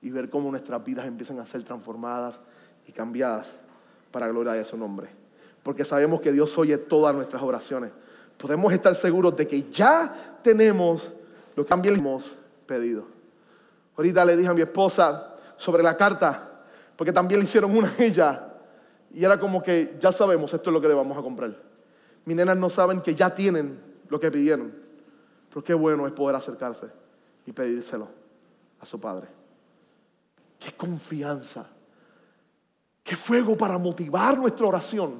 [0.00, 2.40] Y ver cómo nuestras vidas empiezan a ser transformadas
[2.86, 3.52] y cambiadas
[4.10, 5.08] para gloria de su nombre.
[5.62, 7.92] Porque sabemos que Dios oye todas nuestras oraciones
[8.38, 11.12] podemos estar seguros de que ya tenemos
[11.54, 12.36] lo que también hemos
[12.66, 13.04] pedido.
[13.96, 16.62] Ahorita le dije a mi esposa sobre la carta,
[16.96, 18.44] porque también le hicieron una a ella,
[19.12, 21.54] y era como que ya sabemos, esto es lo que le vamos a comprar.
[22.24, 24.72] Mis nenas no saben que ya tienen lo que pidieron,
[25.48, 26.86] pero qué bueno es poder acercarse
[27.44, 28.08] y pedírselo
[28.80, 29.26] a su padre.
[30.60, 31.66] Qué confianza,
[33.02, 35.16] qué fuego para motivar nuestra oración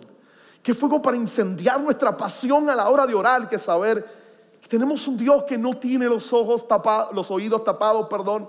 [0.62, 4.04] Qué fuego para incendiar nuestra pasión a la hora de orar, que saber
[4.60, 8.48] que tenemos un Dios que no tiene los ojos tapados, los oídos tapados, perdón.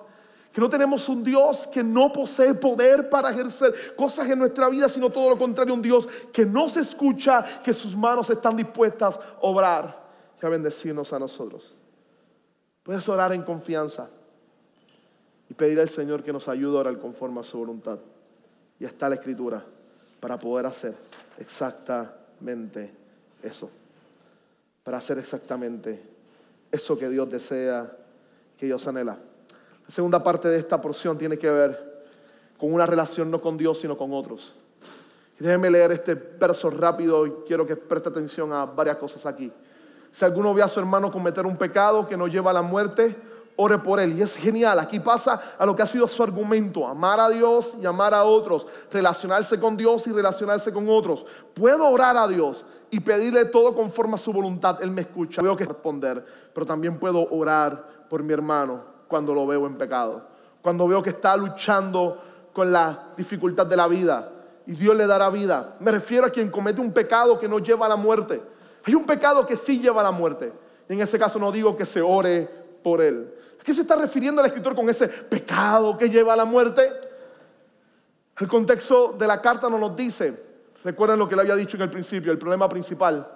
[0.51, 4.89] Que no tenemos un Dios que no posee poder para ejercer cosas en nuestra vida,
[4.89, 9.17] sino todo lo contrario, un Dios que no se escucha, que sus manos están dispuestas
[9.17, 10.03] a obrar
[10.41, 11.75] y a bendecirnos a nosotros.
[12.81, 14.09] Puedes orar en confianza
[15.47, 17.99] y pedir al Señor que nos ayude a orar conforme a su voluntad.
[18.79, 19.63] Y está la escritura
[20.19, 21.08] para poder hacer
[21.39, 22.91] exactamente
[23.41, 23.69] eso.
[24.83, 26.01] Para hacer exactamente
[26.71, 27.91] eso que Dios desea,
[28.57, 29.17] que Dios anhela.
[29.87, 31.89] La segunda parte de esta porción tiene que ver
[32.57, 34.55] con una relación no con Dios, sino con otros.
[35.39, 39.51] Y déjenme leer este verso rápido y quiero que preste atención a varias cosas aquí.
[40.11, 43.15] Si alguno ve a su hermano cometer un pecado que no lleva a la muerte,
[43.61, 44.17] ore por él.
[44.17, 44.79] Y es genial.
[44.79, 46.87] Aquí pasa a lo que ha sido su argumento.
[46.87, 48.65] Amar a Dios y amar a otros.
[48.89, 51.25] Relacionarse con Dios y relacionarse con otros.
[51.53, 54.81] Puedo orar a Dios y pedirle todo conforme a su voluntad.
[54.81, 55.41] Él me escucha.
[55.41, 56.25] Veo que responder.
[56.53, 60.21] Pero también puedo orar por mi hermano cuando lo veo en pecado.
[60.61, 62.21] Cuando veo que está luchando
[62.53, 64.31] con la dificultad de la vida.
[64.67, 65.75] Y Dios le dará vida.
[65.81, 68.41] Me refiero a quien comete un pecado que no lleva a la muerte.
[68.85, 70.53] Hay un pecado que sí lleva a la muerte.
[70.87, 72.49] Y en ese caso no digo que se ore
[72.81, 73.33] por él.
[73.59, 76.89] ¿A qué se está refiriendo el escritor con ese pecado que lleva a la muerte?
[78.37, 80.33] El contexto de la carta no nos dice,
[80.83, 83.27] recuerden lo que le había dicho en el principio, el problema principal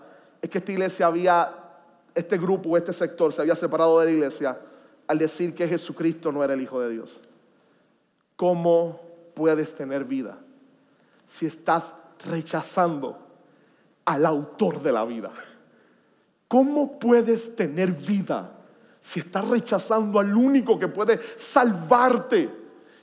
[0.42, 1.54] es que esta iglesia había,
[2.16, 4.58] este grupo, este sector se había separado de la iglesia
[5.08, 7.20] al decir que Jesucristo no era el Hijo de Dios.
[8.38, 9.02] ¿Cómo
[9.34, 10.38] puedes tener vida
[11.28, 11.94] si estás
[12.26, 13.18] rechazando
[14.06, 15.32] al autor de la vida?
[16.48, 18.52] ¿Cómo puedes tener vida
[19.04, 22.50] si estás rechazando al único que puede salvarte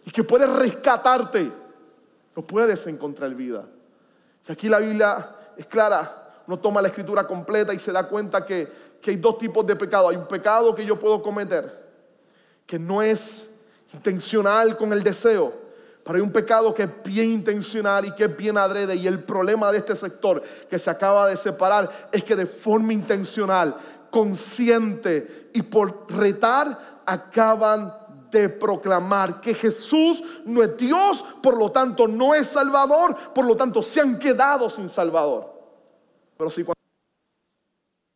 [0.04, 1.52] y que puede rescatarte,
[2.34, 3.66] no puedes encontrar vida.
[4.48, 8.46] Y aquí la Biblia es clara, uno toma la escritura completa y se da cuenta
[8.46, 8.66] que,
[9.00, 10.08] que hay dos tipos de pecado.
[10.08, 11.86] Hay un pecado que yo puedo cometer,
[12.66, 13.50] que no es
[13.92, 15.52] intencional con el deseo,
[16.02, 18.94] pero hay un pecado que es bien intencional y que es bien adrede.
[18.94, 22.94] Y el problema de este sector que se acaba de separar es que de forma
[22.94, 23.76] intencional
[24.10, 27.94] consciente y por retar acaban
[28.30, 33.56] de proclamar que Jesús no es Dios, por lo tanto no es Salvador, por lo
[33.56, 35.52] tanto se han quedado sin Salvador.
[36.36, 36.80] Pero sí, cuando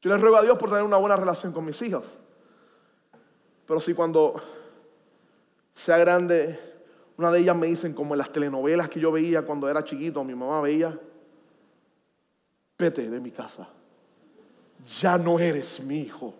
[0.01, 2.05] yo les ruego a Dios por tener una buena relación con mis hijos.
[3.67, 4.41] Pero si cuando
[5.73, 6.61] sea grande,
[7.17, 10.23] una de ellas me dicen, como en las telenovelas que yo veía cuando era chiquito,
[10.23, 10.97] mi mamá veía,
[12.79, 13.69] vete de mi casa
[15.01, 16.35] ya no eres mi hijo.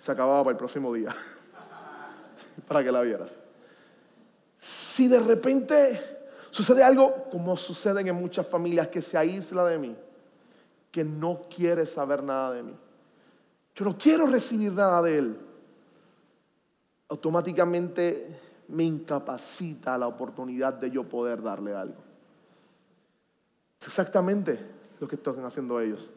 [0.00, 1.14] Se acababa para el próximo día,
[2.68, 3.34] para que la vieras.
[4.58, 6.00] Si de repente
[6.50, 9.96] sucede algo, como sucede en muchas familias, que se aísla de mí,
[10.90, 12.74] que no quiere saber nada de mí,
[13.74, 15.38] yo no quiero recibir nada de él,
[17.08, 22.03] automáticamente me incapacita la oportunidad de yo poder darle algo
[23.86, 24.58] exactamente
[25.00, 26.10] lo que están haciendo ellos.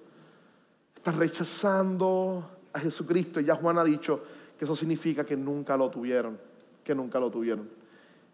[0.95, 2.43] Están rechazando
[2.74, 3.39] a Jesucristo.
[3.39, 4.22] Y ya Juan ha dicho
[4.57, 6.39] que eso significa que nunca lo tuvieron,
[6.84, 7.70] que nunca lo tuvieron,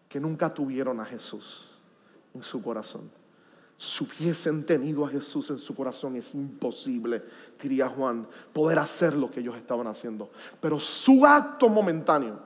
[0.08, 1.72] que nunca tuvieron a Jesús
[2.34, 3.10] en su corazón.
[3.78, 7.22] Si hubiesen tenido a Jesús en su corazón, es imposible,
[7.62, 10.30] diría Juan, poder hacer lo que ellos estaban haciendo.
[10.62, 12.40] Pero su acto momentáneo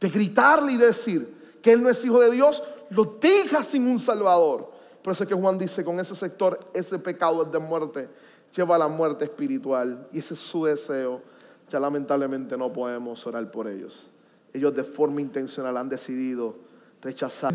[0.00, 3.98] de gritarle y decir que Él no es hijo de Dios, lo deja sin un
[3.98, 4.71] Salvador.
[5.02, 8.08] Por eso es que Juan dice, con ese sector, ese pecado es de muerte,
[8.54, 10.06] lleva a la muerte espiritual.
[10.12, 11.20] Y ese es su deseo.
[11.68, 14.10] Ya lamentablemente no podemos orar por ellos.
[14.52, 16.56] Ellos de forma intencional han decidido
[17.00, 17.52] rechazar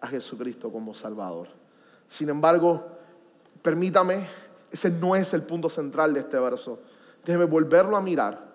[0.00, 1.48] a Jesucristo como Salvador.
[2.08, 2.86] Sin embargo,
[3.60, 4.28] permítame,
[4.70, 6.78] ese no es el punto central de este verso.
[7.24, 8.46] Déjeme volverlo a mirar.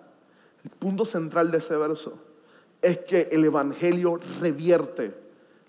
[0.64, 2.14] El punto central de ese verso
[2.80, 5.14] es que el Evangelio revierte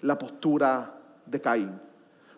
[0.02, 0.94] la postura
[1.26, 1.80] de Caín.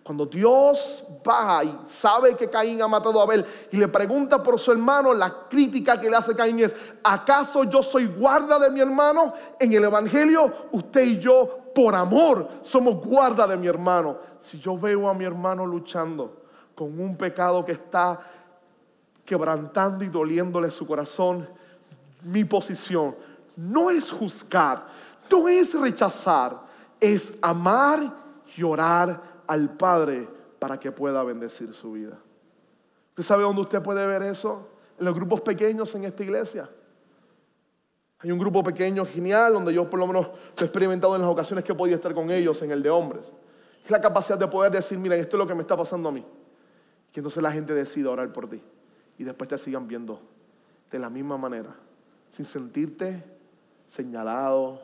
[0.06, 4.60] Cuando Dios va y sabe que Caín ha matado a Abel y le pregunta por
[4.60, 8.82] su hermano, la crítica que le hace Caín es, ¿acaso yo soy guarda de mi
[8.82, 9.34] hermano?
[9.60, 14.20] En el Evangelio, usted y yo, por amor, somos guarda de mi hermano.
[14.40, 16.44] Si yo veo a mi hermano luchando
[16.76, 18.20] con un pecado que está
[19.26, 21.50] quebrantando y doliéndole su corazón,
[22.22, 23.16] mi posición
[23.56, 24.86] no es juzgar,
[25.32, 26.60] no es rechazar,
[27.00, 28.14] es amar
[28.56, 30.28] y orar al Padre
[30.60, 32.18] para que pueda bendecir su vida.
[33.10, 34.68] ¿Usted sabe dónde usted puede ver eso?
[34.98, 36.70] En los grupos pequeños en esta iglesia.
[38.20, 40.30] Hay un grupo pequeño genial donde yo por lo menos
[40.60, 43.32] he experimentado en las ocasiones que he podido estar con ellos, en el de hombres.
[43.84, 46.12] Es la capacidad de poder decir, miren, esto es lo que me está pasando a
[46.12, 46.26] mí.
[47.12, 48.62] Que entonces la gente decida orar por ti.
[49.18, 50.20] Y después te sigan viendo
[50.92, 51.76] de la misma manera,
[52.30, 53.24] sin sentirte
[53.88, 54.82] señalado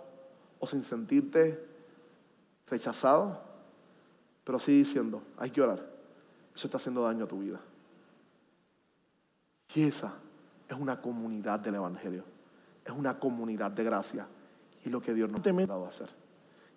[0.60, 1.66] o sin sentirte
[2.68, 3.51] rechazado
[4.44, 5.86] pero sigue diciendo, hay que orar.
[6.56, 7.60] Eso está haciendo daño a tu vida.
[9.74, 10.14] Y esa
[10.68, 12.24] es una comunidad del Evangelio.
[12.84, 14.28] Es una comunidad de gracia.
[14.84, 16.10] Y lo que Dios nos ha dado a hacer.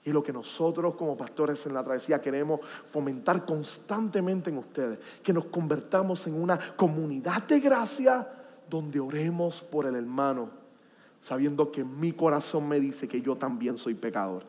[0.05, 5.33] Y lo que nosotros como pastores en la travesía queremos fomentar constantemente en ustedes, que
[5.33, 8.29] nos convertamos en una comunidad de gracia
[8.69, 10.51] donde oremos por el hermano,
[11.23, 14.45] sabiendo que mi corazón me dice que yo también soy pecador.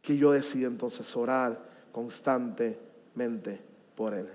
[0.00, 3.58] Que yo decido entonces orar constantemente
[3.94, 4.28] por él.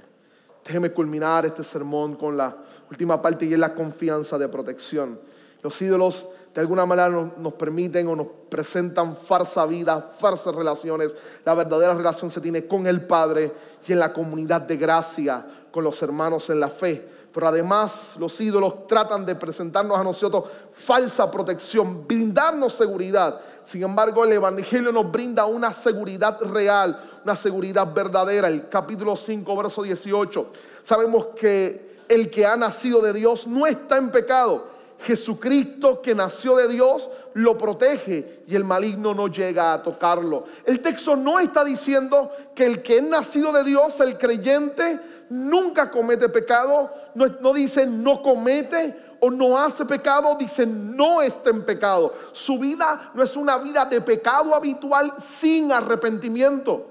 [0.66, 2.58] Déjeme culminar este sermón con la
[2.90, 5.20] última parte y es la confianza de protección.
[5.62, 11.16] Los ídolos de alguna manera nos, permiten o nos presentan falsa vida, falsas relaciones.
[11.46, 13.52] La verdadera relación se tiene con el Padre
[13.88, 17.08] y en la comunidad de gracia, con los hermanos en la fe.
[17.32, 23.40] Pero además los ídolos tratan de presentarnos a nosotros falsa protección, brindarnos seguridad.
[23.66, 28.48] Sin embargo, el Evangelio nos brinda una seguridad real, una seguridad verdadera.
[28.48, 30.48] El capítulo 5, verso 18.
[30.84, 34.70] Sabemos que el que ha nacido de Dios no está en pecado.
[35.00, 40.46] Jesucristo que nació de Dios lo protege y el maligno no llega a tocarlo.
[40.64, 45.00] El texto no está diciendo que el que es nacido de Dios, el creyente,
[45.30, 46.92] nunca comete pecado.
[47.16, 52.14] No, no dice no comete o no hace pecado, dice no está en pecado.
[52.32, 56.91] Su vida no es una vida de pecado habitual sin arrepentimiento.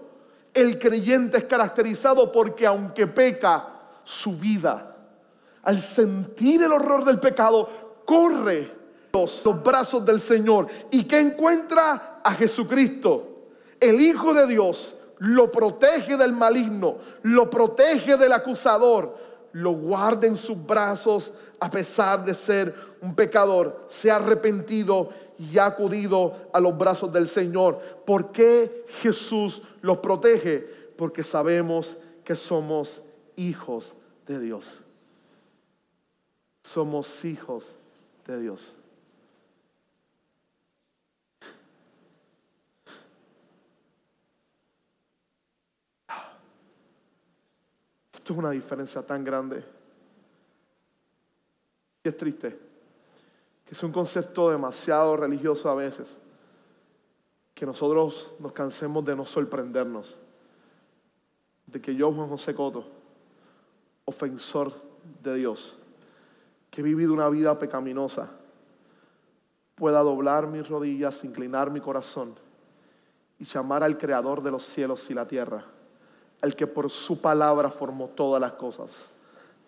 [0.52, 3.68] El creyente es caracterizado porque aunque peca,
[4.02, 4.96] su vida,
[5.62, 7.68] al sentir el horror del pecado,
[8.04, 8.72] corre
[9.12, 13.28] los, los brazos del Señor y que encuentra a Jesucristo,
[13.78, 19.16] el Hijo de Dios, lo protege del maligno, lo protege del acusador,
[19.52, 25.10] lo guarda en sus brazos a pesar de ser un pecador, se ha arrepentido
[25.40, 27.80] y ha acudido a los brazos del Señor.
[28.04, 30.58] ¿Por qué Jesús los protege?
[30.98, 33.02] Porque sabemos que somos
[33.36, 33.94] hijos
[34.26, 34.82] de Dios.
[36.62, 37.74] Somos hijos
[38.26, 38.76] de Dios.
[48.12, 49.64] Esto es una diferencia tan grande.
[52.04, 52.69] Y es triste.
[53.70, 56.18] Es un concepto demasiado religioso a veces.
[57.54, 60.18] Que nosotros nos cansemos de no sorprendernos.
[61.66, 62.84] De que yo, Juan José Coto,
[64.04, 64.72] ofensor
[65.22, 65.78] de Dios,
[66.70, 68.30] que he vivido una vida pecaminosa,
[69.76, 72.34] pueda doblar mis rodillas, inclinar mi corazón
[73.38, 75.64] y llamar al Creador de los cielos y la tierra,
[76.42, 79.08] el que por su palabra formó todas las cosas,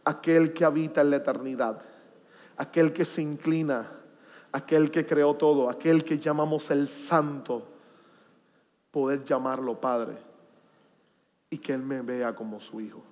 [0.05, 1.82] aquel que habita en la eternidad,
[2.63, 3.91] aquel que se inclina,
[4.53, 7.67] aquel que creó todo, aquel que llamamos el Santo,
[8.91, 10.17] poder llamarlo Padre
[11.51, 13.03] y que Él me vea como su Hijo.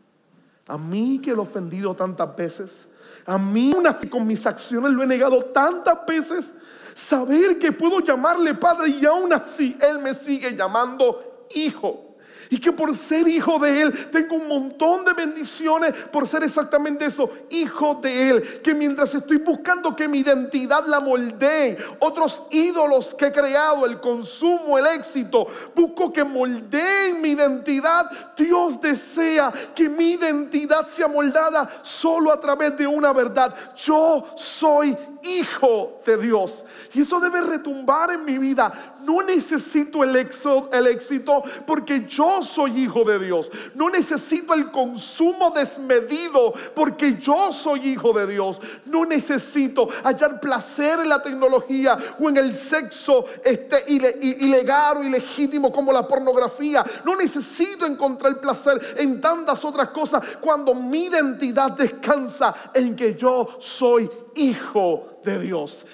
[0.68, 2.88] A mí que lo he ofendido tantas veces,
[3.26, 3.72] a mí
[4.08, 6.54] con mis acciones lo he negado tantas veces.
[6.94, 12.09] Saber que puedo llamarle padre y aún así Él me sigue llamando hijo.
[12.50, 17.06] Y que por ser hijo de Él tengo un montón de bendiciones por ser exactamente
[17.06, 18.60] eso, hijo de Él.
[18.62, 24.00] Que mientras estoy buscando que mi identidad la moldeen otros ídolos que he creado, el
[24.00, 28.10] consumo, el éxito, busco que moldeen mi identidad.
[28.36, 33.54] Dios desea que mi identidad sea moldada solo a través de una verdad.
[33.76, 36.64] Yo soy hijo de Dios.
[36.92, 38.96] Y eso debe retumbar en mi vida.
[39.04, 43.50] No necesito el, el éxito porque yo soy hijo de Dios.
[43.74, 48.60] No necesito el consumo desmedido porque yo soy hijo de Dios.
[48.86, 55.72] No necesito hallar placer en la tecnología o en el sexo este, ilegal o ilegítimo
[55.72, 56.84] como la pornografía.
[57.04, 63.56] No necesito encontrar placer en tantas otras cosas cuando mi identidad descansa en que yo
[63.58, 65.86] soy hijo de Dios.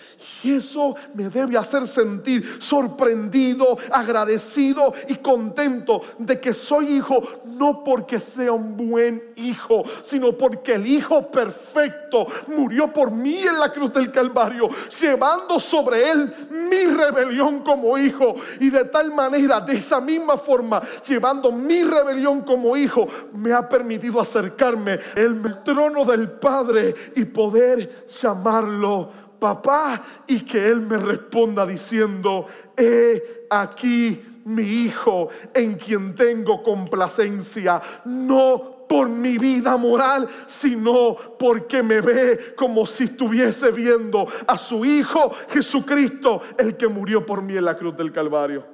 [0.43, 7.83] Y eso me debe hacer sentir sorprendido, agradecido y contento de que soy hijo, no
[7.83, 13.72] porque sea un buen hijo, sino porque el Hijo perfecto murió por mí en la
[13.72, 14.68] cruz del Calvario,
[15.01, 18.37] llevando sobre él mi rebelión como hijo.
[18.61, 23.68] Y de tal manera, de esa misma forma, llevando mi rebelión como hijo, me ha
[23.68, 31.66] permitido acercarme al trono del Padre y poder llamarlo papá, y que Él me responda
[31.66, 41.16] diciendo, he aquí mi hijo en quien tengo complacencia, no por mi vida moral, sino
[41.39, 47.43] porque me ve como si estuviese viendo a su Hijo Jesucristo, el que murió por
[47.43, 48.64] mí en la cruz del Calvario.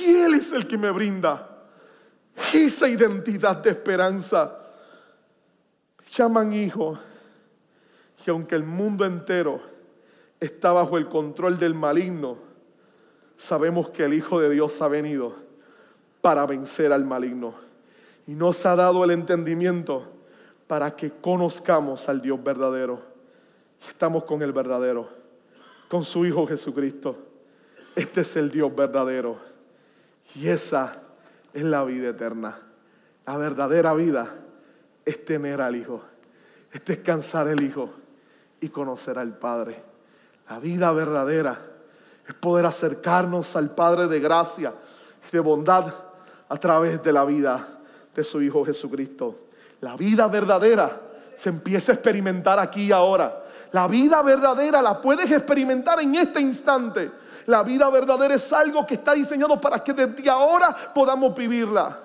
[0.00, 1.48] Y Él es el que me brinda
[2.52, 4.56] esa identidad de esperanza.
[6.12, 6.98] llaman hijo.
[8.26, 9.60] Y aunque el mundo entero
[10.38, 12.36] está bajo el control del maligno,
[13.36, 15.34] sabemos que el Hijo de Dios ha venido
[16.20, 17.54] para vencer al maligno
[18.26, 20.04] y nos ha dado el entendimiento
[20.66, 23.00] para que conozcamos al Dios verdadero.
[23.88, 25.08] Estamos con el verdadero,
[25.88, 27.16] con su Hijo Jesucristo.
[27.96, 29.38] Este es el Dios verdadero.
[30.34, 31.00] Y esa
[31.54, 32.58] es la vida eterna.
[33.26, 34.36] La verdadera vida
[35.04, 36.02] es tener al Hijo,
[36.72, 37.90] es descansar el Hijo
[38.60, 39.82] y conocer al Padre.
[40.48, 41.58] La vida verdadera
[42.26, 44.74] es poder acercarnos al Padre de gracia
[45.26, 45.92] y de bondad
[46.48, 47.66] a través de la vida
[48.14, 49.36] de su Hijo Jesucristo.
[49.80, 51.00] La vida verdadera
[51.36, 53.44] se empieza a experimentar aquí y ahora.
[53.72, 57.10] La vida verdadera la puedes experimentar en este instante.
[57.46, 61.98] La vida verdadera es algo que está diseñado para que desde ahora podamos vivirla.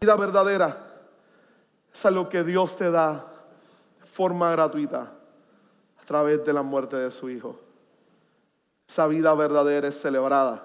[0.00, 0.76] La vida verdadera
[1.92, 3.24] es algo que Dios te da
[4.00, 5.17] de forma gratuita
[6.08, 7.60] través de la muerte de su Hijo.
[8.88, 10.64] Esa vida verdadera es celebrada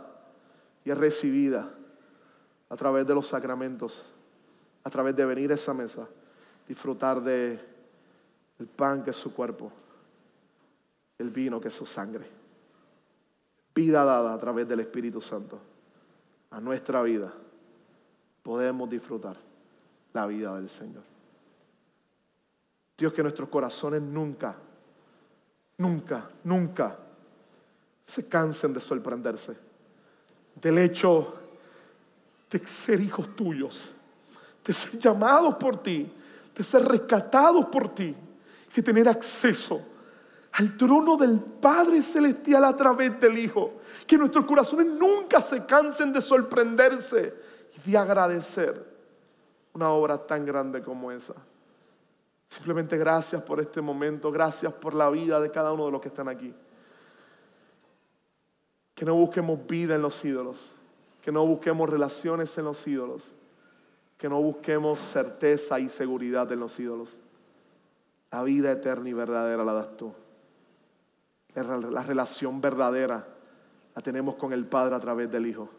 [0.86, 1.70] y es recibida
[2.70, 4.06] a través de los sacramentos,
[4.86, 6.08] a través de venir a esa mesa,
[6.66, 7.60] disfrutar de
[8.78, 9.70] pan que es su cuerpo,
[11.18, 12.26] el vino que es su sangre.
[13.76, 15.60] Vida dada a través del Espíritu Santo
[16.52, 17.34] a nuestra vida,
[18.42, 19.36] podemos disfrutar
[20.14, 21.04] la vida del Señor.
[22.98, 24.56] Dios, que nuestros corazones nunca,
[25.84, 26.98] nunca, nunca
[28.06, 29.54] se cansen de sorprenderse
[30.56, 31.34] del hecho
[32.50, 33.92] de ser hijos tuyos,
[34.64, 36.10] de ser llamados por ti,
[36.56, 38.16] de ser rescatados por ti,
[38.74, 39.82] de tener acceso
[40.54, 43.82] al trono del Padre Celestial a través del Hijo.
[44.06, 47.34] Que nuestros corazones nunca se cansen de sorprenderse
[47.76, 48.86] y de agradecer
[49.74, 51.34] una obra tan grande como esa.
[52.54, 56.10] Simplemente gracias por este momento, gracias por la vida de cada uno de los que
[56.10, 56.54] están aquí.
[58.94, 60.76] Que no busquemos vida en los ídolos,
[61.24, 63.36] que no busquemos relaciones en los ídolos,
[64.20, 67.18] que no busquemos certeza y seguridad en los ídolos.
[68.30, 70.14] La vida eterna y verdadera la das tú.
[71.56, 73.26] La relación verdadera
[73.96, 75.70] la tenemos con el Padre a través del Hijo.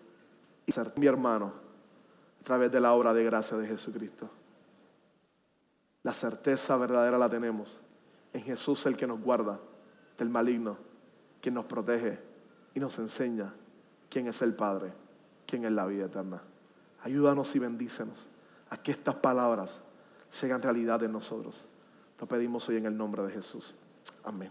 [0.67, 1.53] Y ser mi hermano
[2.41, 4.29] a través de la obra de gracia de Jesucristo.
[6.05, 7.81] La certeza verdadera la tenemos
[8.35, 9.59] en Jesús el que nos guarda
[10.19, 10.77] del maligno,
[11.41, 12.19] quien nos protege
[12.75, 13.55] y nos enseña
[14.11, 14.93] quién es el Padre,
[15.47, 16.43] quién es la vida eterna.
[17.03, 18.19] Ayúdanos y bendícenos
[18.69, 19.81] a que estas palabras
[20.31, 21.65] sean realidad en nosotros.
[22.21, 23.75] Lo pedimos hoy en el nombre de Jesús.
[24.25, 24.51] Amén.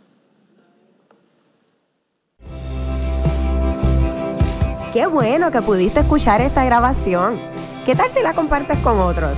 [4.91, 7.39] Qué bueno que pudiste escuchar esta grabación.
[7.85, 9.37] ¿Qué tal si la compartes con otros?